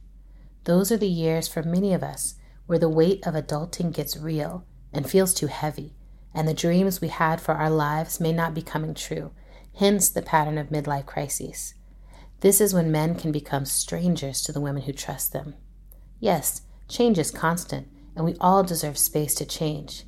Those 0.63 0.91
are 0.91 0.97
the 0.97 1.07
years 1.07 1.47
for 1.47 1.63
many 1.63 1.93
of 1.93 2.03
us 2.03 2.35
where 2.65 2.79
the 2.79 2.89
weight 2.89 3.25
of 3.25 3.35
adulting 3.35 3.93
gets 3.93 4.17
real 4.17 4.65
and 4.91 5.09
feels 5.09 5.33
too 5.33 5.47
heavy, 5.47 5.93
and 6.33 6.47
the 6.47 6.53
dreams 6.53 7.01
we 7.01 7.09
had 7.09 7.39
for 7.39 7.53
our 7.53 7.69
lives 7.69 8.19
may 8.19 8.31
not 8.31 8.53
be 8.53 8.61
coming 8.61 8.93
true, 8.93 9.31
hence 9.75 10.09
the 10.09 10.21
pattern 10.21 10.57
of 10.57 10.69
midlife 10.69 11.05
crises. 11.05 11.75
This 12.39 12.59
is 12.59 12.73
when 12.73 12.91
men 12.91 13.15
can 13.15 13.31
become 13.31 13.65
strangers 13.65 14.41
to 14.43 14.51
the 14.51 14.61
women 14.61 14.83
who 14.83 14.93
trust 14.93 15.33
them. 15.33 15.55
Yes, 16.19 16.61
change 16.87 17.19
is 17.19 17.31
constant, 17.31 17.87
and 18.15 18.25
we 18.25 18.35
all 18.39 18.63
deserve 18.63 18.97
space 18.97 19.35
to 19.35 19.45
change. 19.45 20.05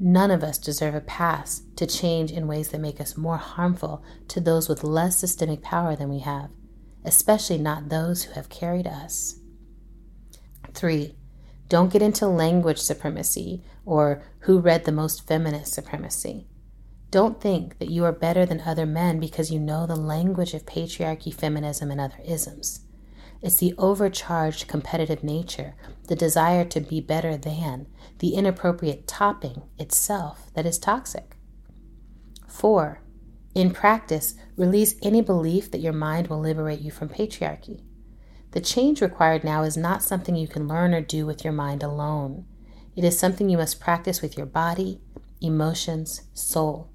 None 0.00 0.30
of 0.30 0.44
us 0.44 0.58
deserve 0.58 0.94
a 0.94 1.00
pass 1.00 1.62
to 1.76 1.86
change 1.86 2.30
in 2.30 2.46
ways 2.46 2.68
that 2.68 2.80
make 2.80 3.00
us 3.00 3.16
more 3.16 3.36
harmful 3.36 4.02
to 4.28 4.40
those 4.40 4.68
with 4.68 4.84
less 4.84 5.18
systemic 5.18 5.60
power 5.60 5.96
than 5.96 6.08
we 6.08 6.20
have, 6.20 6.50
especially 7.04 7.58
not 7.58 7.88
those 7.88 8.24
who 8.24 8.34
have 8.34 8.48
carried 8.48 8.86
us. 8.86 9.40
3. 10.72 11.16
Don't 11.68 11.92
get 11.92 12.02
into 12.02 12.28
language 12.28 12.78
supremacy 12.78 13.64
or 13.84 14.22
who 14.40 14.60
read 14.60 14.84
the 14.84 14.92
most 14.92 15.26
feminist 15.26 15.74
supremacy. 15.74 16.46
Don't 17.10 17.40
think 17.40 17.78
that 17.78 17.90
you 17.90 18.04
are 18.04 18.12
better 18.12 18.46
than 18.46 18.60
other 18.60 18.86
men 18.86 19.18
because 19.18 19.50
you 19.50 19.58
know 19.58 19.86
the 19.86 19.96
language 19.96 20.54
of 20.54 20.66
patriarchy, 20.66 21.34
feminism, 21.34 21.90
and 21.90 22.00
other 22.00 22.20
isms. 22.24 22.80
It's 23.40 23.56
the 23.56 23.74
overcharged 23.78 24.66
competitive 24.66 25.22
nature, 25.22 25.74
the 26.08 26.16
desire 26.16 26.64
to 26.64 26.80
be 26.80 27.00
better 27.00 27.36
than, 27.36 27.86
the 28.18 28.34
inappropriate 28.34 29.06
topping 29.06 29.62
itself 29.78 30.52
that 30.54 30.66
is 30.66 30.78
toxic. 30.78 31.36
4. 32.48 33.00
In 33.54 33.72
practice, 33.72 34.34
release 34.56 34.96
any 35.02 35.20
belief 35.20 35.70
that 35.70 35.80
your 35.80 35.92
mind 35.92 36.28
will 36.28 36.40
liberate 36.40 36.80
you 36.80 36.90
from 36.90 37.08
patriarchy. 37.08 37.82
The 38.50 38.60
change 38.60 39.00
required 39.00 39.44
now 39.44 39.62
is 39.62 39.76
not 39.76 40.02
something 40.02 40.34
you 40.34 40.48
can 40.48 40.66
learn 40.66 40.94
or 40.94 41.00
do 41.00 41.26
with 41.26 41.44
your 41.44 41.52
mind 41.52 41.82
alone. 41.82 42.46
It 42.96 43.04
is 43.04 43.18
something 43.18 43.48
you 43.48 43.58
must 43.58 43.78
practice 43.78 44.20
with 44.20 44.36
your 44.36 44.46
body, 44.46 45.00
emotions, 45.40 46.22
soul. 46.32 46.90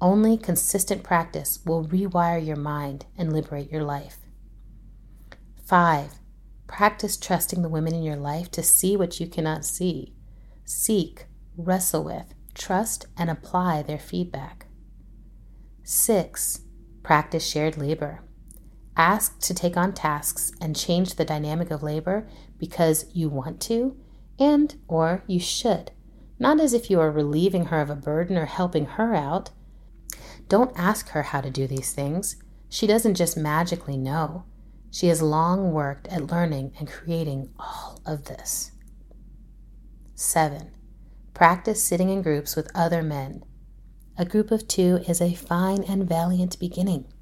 Only 0.00 0.36
consistent 0.36 1.02
practice 1.02 1.60
will 1.64 1.84
rewire 1.86 2.44
your 2.44 2.56
mind 2.56 3.06
and 3.16 3.32
liberate 3.32 3.72
your 3.72 3.82
life. 3.82 4.18
5. 5.74 6.20
Practice 6.68 7.16
trusting 7.16 7.62
the 7.62 7.68
women 7.68 7.92
in 7.92 8.04
your 8.04 8.14
life 8.14 8.48
to 8.52 8.62
see 8.62 8.96
what 8.96 9.18
you 9.18 9.26
cannot 9.26 9.64
see. 9.64 10.14
Seek, 10.64 11.26
wrestle 11.56 12.04
with, 12.04 12.32
trust, 12.54 13.06
and 13.16 13.28
apply 13.28 13.82
their 13.82 13.98
feedback. 13.98 14.66
6. 15.82 16.60
Practice 17.02 17.44
shared 17.44 17.76
labor. 17.76 18.20
Ask 18.96 19.40
to 19.40 19.52
take 19.52 19.76
on 19.76 19.92
tasks 19.92 20.52
and 20.60 20.76
change 20.76 21.16
the 21.16 21.24
dynamic 21.24 21.72
of 21.72 21.82
labor 21.82 22.28
because 22.56 23.06
you 23.12 23.28
want 23.28 23.60
to 23.62 23.96
and 24.38 24.76
or 24.86 25.24
you 25.26 25.40
should, 25.40 25.90
not 26.38 26.60
as 26.60 26.72
if 26.72 26.88
you 26.88 27.00
are 27.00 27.10
relieving 27.10 27.64
her 27.64 27.80
of 27.80 27.90
a 27.90 27.96
burden 27.96 28.36
or 28.36 28.46
helping 28.46 28.86
her 28.86 29.12
out. 29.12 29.50
Don't 30.48 30.78
ask 30.78 31.08
her 31.08 31.24
how 31.24 31.40
to 31.40 31.50
do 31.50 31.66
these 31.66 31.92
things. 31.92 32.36
She 32.68 32.86
doesn't 32.86 33.16
just 33.16 33.36
magically 33.36 33.96
know. 33.96 34.44
She 34.94 35.08
has 35.08 35.20
long 35.20 35.72
worked 35.72 36.06
at 36.06 36.30
learning 36.30 36.74
and 36.78 36.86
creating 36.86 37.52
all 37.58 38.00
of 38.06 38.26
this. 38.26 38.70
7. 40.14 40.70
Practice 41.34 41.82
sitting 41.82 42.10
in 42.10 42.22
groups 42.22 42.54
with 42.54 42.70
other 42.76 43.02
men. 43.02 43.42
A 44.16 44.24
group 44.24 44.52
of 44.52 44.68
two 44.68 45.00
is 45.08 45.20
a 45.20 45.34
fine 45.34 45.82
and 45.82 46.08
valiant 46.08 46.60
beginning 46.60 47.12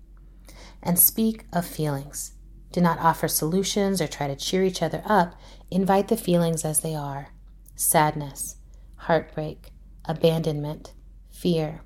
and 0.83 0.99
speak 0.99 1.47
of 1.51 1.64
feelings. 1.64 2.35
Do 2.73 2.83
not 2.83 2.99
offer 2.99 3.27
solutions 3.27 4.03
or 4.03 4.07
try 4.07 4.27
to 4.27 4.37
cheer 4.37 4.62
each 4.62 4.83
other 4.83 5.03
up. 5.07 5.35
Invite 5.70 6.09
the 6.09 6.18
feelings 6.18 6.66
as 6.66 6.81
they 6.81 6.95
are 6.95 7.29
sadness, 7.75 8.57
heartbreak, 8.97 9.70
abandonment, 10.05 10.93
fear, 11.31 11.81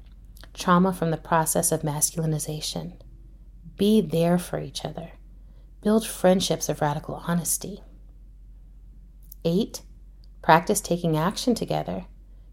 trauma 0.52 0.92
from 0.92 1.12
the 1.12 1.16
process 1.16 1.70
of 1.70 1.82
masculinization. 1.82 2.94
Be 3.76 4.00
there 4.00 4.36
for 4.36 4.58
each 4.58 4.84
other. 4.84 5.12
Build 5.82 6.06
friendships 6.06 6.68
of 6.68 6.80
radical 6.80 7.22
honesty. 7.26 7.82
8. 9.44 9.82
Practice 10.42 10.80
taking 10.80 11.16
action 11.16 11.54
together. 11.54 12.06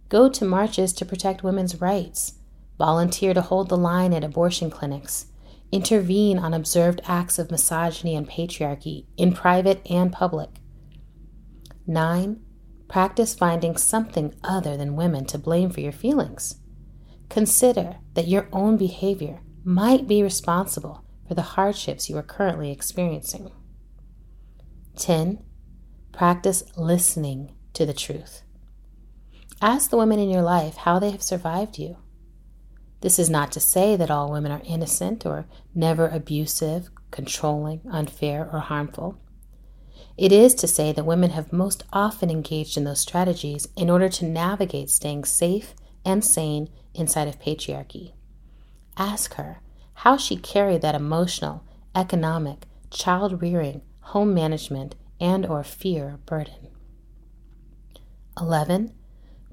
Go 0.09 0.29
to 0.29 0.45
marches 0.45 0.93
to 0.93 1.05
protect 1.05 1.43
women's 1.43 1.81
rights. 1.81 2.33
Volunteer 2.77 3.33
to 3.33 3.41
hold 3.41 3.69
the 3.69 3.77
line 3.77 4.13
at 4.13 4.23
abortion 4.23 4.69
clinics 4.69 5.27
intervene 5.73 6.37
on 6.37 6.53
observed 6.53 7.01
acts 7.07 7.39
of 7.39 7.49
misogyny 7.49 8.15
and 8.15 8.29
patriarchy 8.29 9.05
in 9.17 9.33
private 9.33 9.81
and 9.89 10.13
public. 10.13 10.49
9. 11.87 12.39
Practice 12.87 13.33
finding 13.33 13.75
something 13.75 14.35
other 14.43 14.77
than 14.77 14.95
women 14.95 15.25
to 15.25 15.39
blame 15.39 15.71
for 15.71 15.79
your 15.79 15.91
feelings. 15.91 16.59
Consider 17.27 17.95
that 18.13 18.27
your 18.27 18.47
own 18.53 18.77
behavior 18.77 19.41
might 19.63 20.07
be 20.07 20.21
responsible 20.21 21.02
for 21.27 21.33
the 21.33 21.41
hardships 21.41 22.09
you 22.09 22.17
are 22.17 22.23
currently 22.23 22.71
experiencing. 22.71 23.51
10. 24.97 25.43
Practice 26.11 26.63
listening 26.77 27.55
to 27.73 27.85
the 27.85 27.93
truth. 27.93 28.43
Ask 29.61 29.89
the 29.89 29.97
women 29.97 30.19
in 30.19 30.29
your 30.29 30.41
life 30.41 30.75
how 30.75 30.99
they 30.99 31.11
have 31.11 31.23
survived 31.23 31.79
you. 31.79 31.97
This 33.01 33.17
is 33.17 33.29
not 33.29 33.51
to 33.53 33.59
say 33.59 33.95
that 33.95 34.11
all 34.11 34.31
women 34.31 34.51
are 34.51 34.61
innocent 34.65 35.25
or 35.25 35.45
never 35.73 36.07
abusive, 36.07 36.89
controlling, 37.11 37.81
unfair, 37.91 38.49
or 38.51 38.59
harmful. 38.59 39.17
It 40.17 40.31
is 40.31 40.53
to 40.55 40.67
say 40.67 40.91
that 40.91 41.05
women 41.05 41.31
have 41.31 41.51
most 41.51 41.83
often 41.91 42.29
engaged 42.29 42.77
in 42.77 42.83
those 42.83 42.99
strategies 42.99 43.67
in 43.75 43.89
order 43.89 44.09
to 44.09 44.25
navigate 44.25 44.89
staying 44.89 45.25
safe 45.25 45.73
and 46.05 46.23
sane 46.23 46.69
inside 46.93 47.27
of 47.27 47.39
patriarchy. 47.39 48.13
Ask 48.95 49.33
her 49.35 49.59
how 49.95 50.17
she 50.17 50.35
carried 50.35 50.81
that 50.81 50.95
emotional, 50.95 51.63
economic, 51.95 52.65
child 52.89 53.41
rearing, 53.41 53.81
home 54.01 54.33
management, 54.33 54.95
and 55.19 55.45
or 55.45 55.63
fear 55.63 56.19
burden. 56.25 56.69
11. 58.39 58.93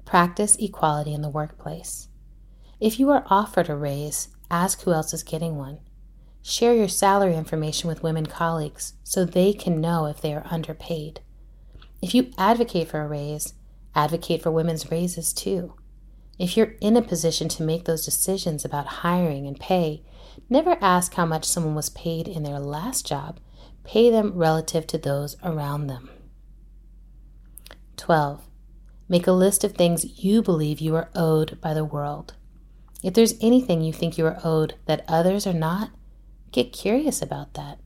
Practice 0.05 0.55
equality 0.57 1.13
in 1.13 1.21
the 1.21 1.29
workplace. 1.29 2.09
If 2.79 2.99
you 2.99 3.09
are 3.11 3.23
offered 3.27 3.69
a 3.69 3.75
raise, 3.75 4.29
ask 4.49 4.81
who 4.81 4.91
else 4.91 5.13
is 5.13 5.23
getting 5.23 5.55
one. 5.55 5.79
Share 6.41 6.73
your 6.73 6.87
salary 6.87 7.35
information 7.35 7.87
with 7.87 8.01
women 8.01 8.25
colleagues 8.25 8.93
so 9.03 9.23
they 9.23 9.53
can 9.53 9.79
know 9.79 10.07
if 10.07 10.21
they 10.21 10.33
are 10.33 10.47
underpaid. 10.49 11.21
If 12.01 12.15
you 12.15 12.31
advocate 12.37 12.87
for 12.87 13.01
a 13.01 13.07
raise, 13.07 13.53
advocate 13.93 14.41
for 14.41 14.49
women's 14.49 14.89
raises 14.89 15.33
too. 15.33 15.75
If 16.39 16.57
you're 16.57 16.73
in 16.81 16.97
a 16.97 17.03
position 17.03 17.47
to 17.49 17.63
make 17.63 17.85
those 17.85 18.03
decisions 18.03 18.65
about 18.65 18.87
hiring 18.87 19.45
and 19.45 19.59
pay, 19.59 20.03
never 20.49 20.77
ask 20.81 21.13
how 21.13 21.25
much 21.25 21.45
someone 21.45 21.75
was 21.75 21.89
paid 21.89 22.27
in 22.27 22.43
their 22.43 22.59
last 22.59 23.05
job. 23.07 23.39
Pay 23.83 24.09
them 24.09 24.33
relative 24.35 24.85
to 24.87 24.97
those 24.97 25.35
around 25.43 25.87
them. 25.87 26.09
12. 27.97 28.41
Make 29.09 29.27
a 29.27 29.31
list 29.31 29.63
of 29.63 29.73
things 29.73 30.23
you 30.23 30.41
believe 30.41 30.79
you 30.79 30.95
are 30.95 31.09
owed 31.15 31.59
by 31.61 31.73
the 31.73 31.85
world. 31.85 32.33
If 33.03 33.13
there's 33.13 33.35
anything 33.41 33.81
you 33.81 33.91
think 33.91 34.17
you 34.17 34.25
are 34.25 34.39
owed 34.43 34.75
that 34.85 35.05
others 35.07 35.47
are 35.47 35.53
not, 35.53 35.91
get 36.51 36.71
curious 36.71 37.21
about 37.21 37.55
that. 37.55 37.79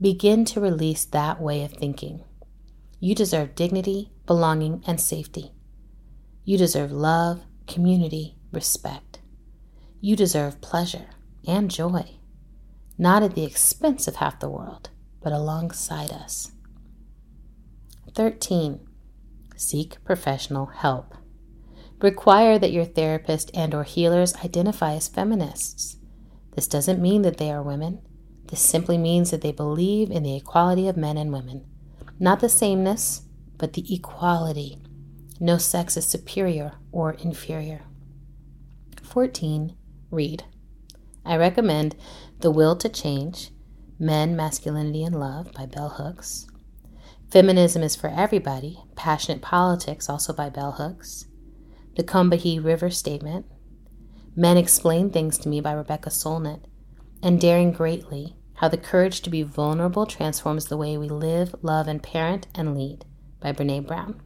Begin 0.00 0.44
to 0.46 0.60
release 0.60 1.04
that 1.06 1.40
way 1.40 1.64
of 1.64 1.72
thinking. 1.72 2.22
You 3.00 3.14
deserve 3.14 3.54
dignity, 3.54 4.10
belonging, 4.26 4.82
and 4.86 5.00
safety. 5.00 5.52
You 6.44 6.58
deserve 6.58 6.92
love, 6.92 7.42
community, 7.66 8.36
respect. 8.52 9.20
You 10.00 10.16
deserve 10.16 10.60
pleasure 10.60 11.13
and 11.46 11.70
joy, 11.70 12.18
not 12.98 13.22
at 13.22 13.34
the 13.34 13.44
expense 13.44 14.06
of 14.08 14.16
half 14.16 14.40
the 14.40 14.48
world, 14.48 14.90
but 15.22 15.32
alongside 15.32 16.10
us. 16.10 16.52
13. 18.14 18.80
Seek 19.56 20.02
professional 20.04 20.66
help. 20.66 21.14
Require 22.00 22.58
that 22.58 22.72
your 22.72 22.84
therapist 22.84 23.50
and 23.54 23.74
or 23.74 23.84
healers 23.84 24.34
identify 24.36 24.94
as 24.94 25.08
feminists. 25.08 25.96
This 26.54 26.68
doesn't 26.68 27.02
mean 27.02 27.22
that 27.22 27.38
they 27.38 27.50
are 27.50 27.62
women. 27.62 28.00
This 28.46 28.60
simply 28.60 28.98
means 28.98 29.30
that 29.30 29.40
they 29.40 29.52
believe 29.52 30.10
in 30.10 30.22
the 30.22 30.36
equality 30.36 30.86
of 30.86 30.96
men 30.96 31.16
and 31.16 31.32
women. 31.32 31.64
Not 32.20 32.40
the 32.40 32.48
sameness, 32.48 33.22
but 33.58 33.72
the 33.72 33.92
equality. 33.92 34.78
No 35.40 35.58
sex 35.58 35.96
is 35.96 36.06
superior 36.06 36.74
or 36.92 37.14
inferior. 37.14 37.82
14. 39.02 39.76
Read. 40.10 40.44
I 41.24 41.36
recommend 41.36 41.96
The 42.40 42.50
Will 42.50 42.76
to 42.76 42.88
Change 42.88 43.50
Men, 43.98 44.36
Masculinity, 44.36 45.04
and 45.04 45.18
Love 45.18 45.52
by 45.52 45.66
Bell 45.66 45.88
Hooks. 45.88 46.46
Feminism 47.30 47.82
is 47.82 47.96
for 47.96 48.08
Everybody 48.08 48.82
Passionate 48.96 49.40
Politics, 49.40 50.10
also 50.10 50.32
by 50.32 50.50
Bell 50.50 50.72
Hooks. 50.72 51.26
The 51.96 52.02
Combahee 52.02 52.62
River 52.62 52.90
Statement. 52.90 53.46
Men 54.36 54.56
Explain 54.56 55.10
Things 55.10 55.38
to 55.38 55.48
Me 55.48 55.60
by 55.60 55.72
Rebecca 55.72 56.10
Solnit. 56.10 56.64
And 57.22 57.40
Daring 57.40 57.72
Greatly 57.72 58.36
How 58.54 58.68
the 58.68 58.76
Courage 58.76 59.22
to 59.22 59.30
Be 59.30 59.42
Vulnerable 59.42 60.06
Transforms 60.06 60.66
the 60.66 60.76
Way 60.76 60.98
We 60.98 61.08
Live, 61.08 61.54
Love, 61.62 61.88
and 61.88 62.02
Parent 62.02 62.48
and 62.54 62.76
Lead 62.76 63.04
by 63.40 63.52
Brene 63.52 63.86
Brown. 63.86 64.20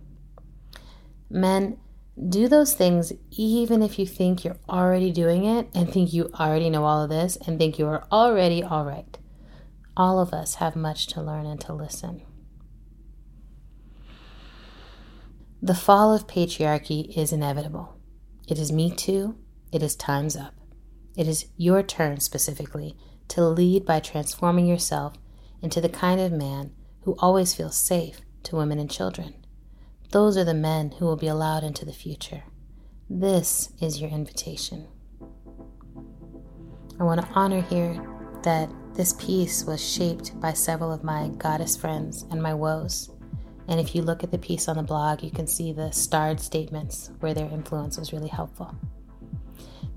Men, 1.30 1.78
do 2.26 2.48
those 2.48 2.74
things 2.74 3.12
even 3.30 3.82
if 3.82 3.98
you 3.98 4.06
think 4.06 4.44
you're 4.44 4.58
already 4.68 5.12
doing 5.12 5.44
it 5.44 5.68
and 5.74 5.92
think 5.92 6.12
you 6.12 6.30
already 6.34 6.68
know 6.68 6.84
all 6.84 7.02
of 7.02 7.10
this 7.10 7.36
and 7.46 7.58
think 7.58 7.78
you 7.78 7.86
are 7.86 8.06
already 8.10 8.62
all 8.62 8.84
right. 8.84 9.18
All 9.96 10.18
of 10.18 10.32
us 10.32 10.56
have 10.56 10.74
much 10.74 11.06
to 11.08 11.22
learn 11.22 11.46
and 11.46 11.60
to 11.62 11.72
listen. 11.72 12.22
The 15.62 15.74
fall 15.74 16.14
of 16.14 16.26
patriarchy 16.26 17.16
is 17.16 17.32
inevitable. 17.32 17.96
It 18.48 18.58
is 18.58 18.72
Me 18.72 18.90
Too. 18.90 19.36
It 19.72 19.82
is 19.82 19.96
Time's 19.96 20.36
Up. 20.36 20.54
It 21.16 21.26
is 21.26 21.46
your 21.56 21.82
turn 21.82 22.20
specifically 22.20 22.96
to 23.28 23.44
lead 23.44 23.84
by 23.84 24.00
transforming 24.00 24.66
yourself 24.66 25.14
into 25.60 25.80
the 25.80 25.88
kind 25.88 26.20
of 26.20 26.32
man 26.32 26.72
who 27.02 27.16
always 27.18 27.54
feels 27.54 27.76
safe 27.76 28.20
to 28.44 28.56
women 28.56 28.78
and 28.78 28.90
children 28.90 29.34
those 30.10 30.36
are 30.36 30.44
the 30.44 30.54
men 30.54 30.92
who 30.92 31.04
will 31.04 31.16
be 31.16 31.26
allowed 31.26 31.64
into 31.64 31.84
the 31.84 31.92
future. 31.92 32.44
This 33.10 33.70
is 33.80 34.00
your 34.00 34.10
invitation. 34.10 34.86
I 36.98 37.04
want 37.04 37.20
to 37.20 37.28
honor 37.34 37.60
here 37.62 38.00
that 38.42 38.70
this 38.94 39.12
piece 39.14 39.64
was 39.64 39.84
shaped 39.84 40.38
by 40.40 40.52
several 40.52 40.92
of 40.92 41.04
my 41.04 41.28
goddess 41.36 41.76
friends 41.76 42.24
and 42.30 42.42
my 42.42 42.54
woes. 42.54 43.10
And 43.68 43.78
if 43.78 43.94
you 43.94 44.02
look 44.02 44.24
at 44.24 44.30
the 44.30 44.38
piece 44.38 44.66
on 44.66 44.76
the 44.76 44.82
blog, 44.82 45.22
you 45.22 45.30
can 45.30 45.46
see 45.46 45.72
the 45.72 45.90
starred 45.90 46.40
statements 46.40 47.10
where 47.20 47.34
their 47.34 47.50
influence 47.50 47.98
was 47.98 48.12
really 48.12 48.28
helpful. 48.28 48.74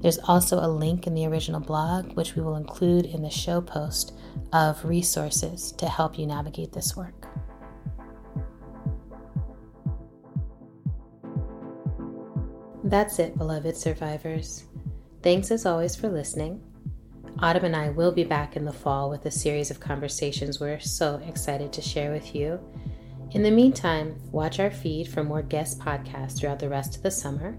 There's 0.01 0.19
also 0.19 0.59
a 0.59 0.67
link 0.67 1.07
in 1.07 1.13
the 1.13 1.25
original 1.27 1.61
blog, 1.61 2.17
which 2.17 2.35
we 2.35 2.41
will 2.41 2.55
include 2.57 3.05
in 3.05 3.21
the 3.21 3.29
show 3.29 3.61
post, 3.61 4.13
of 4.51 4.83
resources 4.83 5.71
to 5.73 5.87
help 5.87 6.19
you 6.19 6.25
navigate 6.25 6.73
this 6.73 6.97
work. 6.97 7.27
That's 12.91 13.19
it, 13.19 13.37
beloved 13.37 13.77
survivors. 13.77 14.65
Thanks 15.23 15.49
as 15.49 15.65
always 15.65 15.95
for 15.95 16.09
listening. 16.09 16.61
Autumn 17.39 17.63
and 17.63 17.73
I 17.73 17.87
will 17.87 18.11
be 18.11 18.25
back 18.25 18.57
in 18.57 18.65
the 18.65 18.73
fall 18.73 19.09
with 19.09 19.25
a 19.25 19.31
series 19.31 19.71
of 19.71 19.79
conversations 19.79 20.59
we're 20.59 20.81
so 20.81 21.21
excited 21.25 21.71
to 21.71 21.81
share 21.81 22.11
with 22.11 22.35
you. 22.35 22.59
In 23.31 23.43
the 23.43 23.49
meantime, 23.49 24.19
watch 24.33 24.59
our 24.59 24.69
feed 24.69 25.07
for 25.07 25.23
more 25.23 25.41
guest 25.41 25.79
podcasts 25.79 26.37
throughout 26.37 26.59
the 26.59 26.67
rest 26.67 26.97
of 26.97 27.01
the 27.01 27.11
summer. 27.11 27.57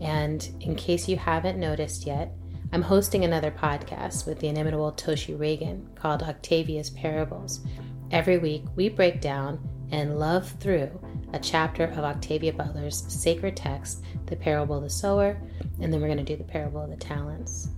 And 0.00 0.48
in 0.60 0.76
case 0.76 1.08
you 1.08 1.16
haven't 1.16 1.58
noticed 1.58 2.06
yet, 2.06 2.32
I'm 2.72 2.82
hosting 2.82 3.24
another 3.24 3.50
podcast 3.50 4.24
with 4.24 4.38
the 4.38 4.46
inimitable 4.46 4.92
Toshi 4.92 5.36
Reagan 5.36 5.84
called 5.96 6.22
Octavia's 6.22 6.90
Parables. 6.90 7.66
Every 8.12 8.38
week, 8.38 8.62
we 8.76 8.88
break 8.88 9.20
down 9.20 9.68
and 9.90 10.20
love 10.20 10.48
through 10.60 10.92
a 11.32 11.38
chapter 11.38 11.84
of 11.84 11.98
Octavia 11.98 12.52
Butler's 12.52 13.04
sacred 13.08 13.56
text, 13.56 14.04
the 14.26 14.36
parable 14.36 14.76
of 14.76 14.82
the 14.82 14.90
sower, 14.90 15.40
and 15.80 15.92
then 15.92 16.00
we're 16.00 16.08
going 16.08 16.18
to 16.18 16.24
do 16.24 16.36
the 16.36 16.44
parable 16.44 16.82
of 16.82 16.90
the 16.90 16.96
talents. 16.96 17.68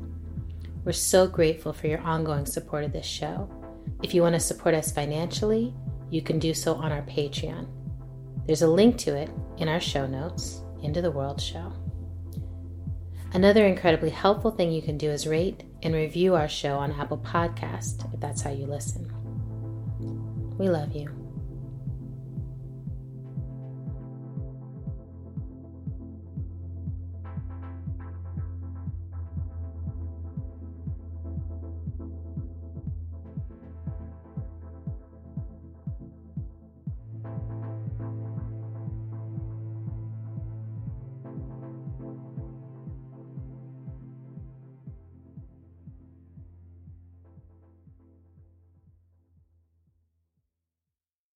We're 0.84 0.92
so 0.92 1.26
grateful 1.26 1.72
for 1.72 1.86
your 1.86 2.00
ongoing 2.00 2.46
support 2.46 2.84
of 2.84 2.92
this 2.92 3.06
show. 3.06 3.48
If 4.02 4.14
you 4.14 4.22
want 4.22 4.34
to 4.34 4.40
support 4.40 4.74
us 4.74 4.90
financially, 4.90 5.74
you 6.10 6.22
can 6.22 6.38
do 6.38 6.54
so 6.54 6.74
on 6.74 6.92
our 6.92 7.02
Patreon. 7.02 7.68
There's 8.46 8.62
a 8.62 8.68
link 8.68 8.98
to 8.98 9.16
it 9.16 9.30
in 9.58 9.68
our 9.68 9.80
show 9.80 10.06
notes, 10.06 10.62
Into 10.82 11.00
the 11.00 11.10
World 11.10 11.40
Show. 11.40 11.72
Another 13.34 13.64
incredibly 13.66 14.10
helpful 14.10 14.50
thing 14.50 14.72
you 14.72 14.82
can 14.82 14.98
do 14.98 15.08
is 15.08 15.26
rate 15.26 15.62
and 15.82 15.94
review 15.94 16.34
our 16.34 16.48
show 16.48 16.76
on 16.76 16.92
Apple 16.92 17.18
Podcast 17.18 18.12
if 18.12 18.20
that's 18.20 18.42
how 18.42 18.50
you 18.50 18.66
listen. 18.66 19.10
We 20.58 20.68
love 20.68 20.94
you. 20.94 21.21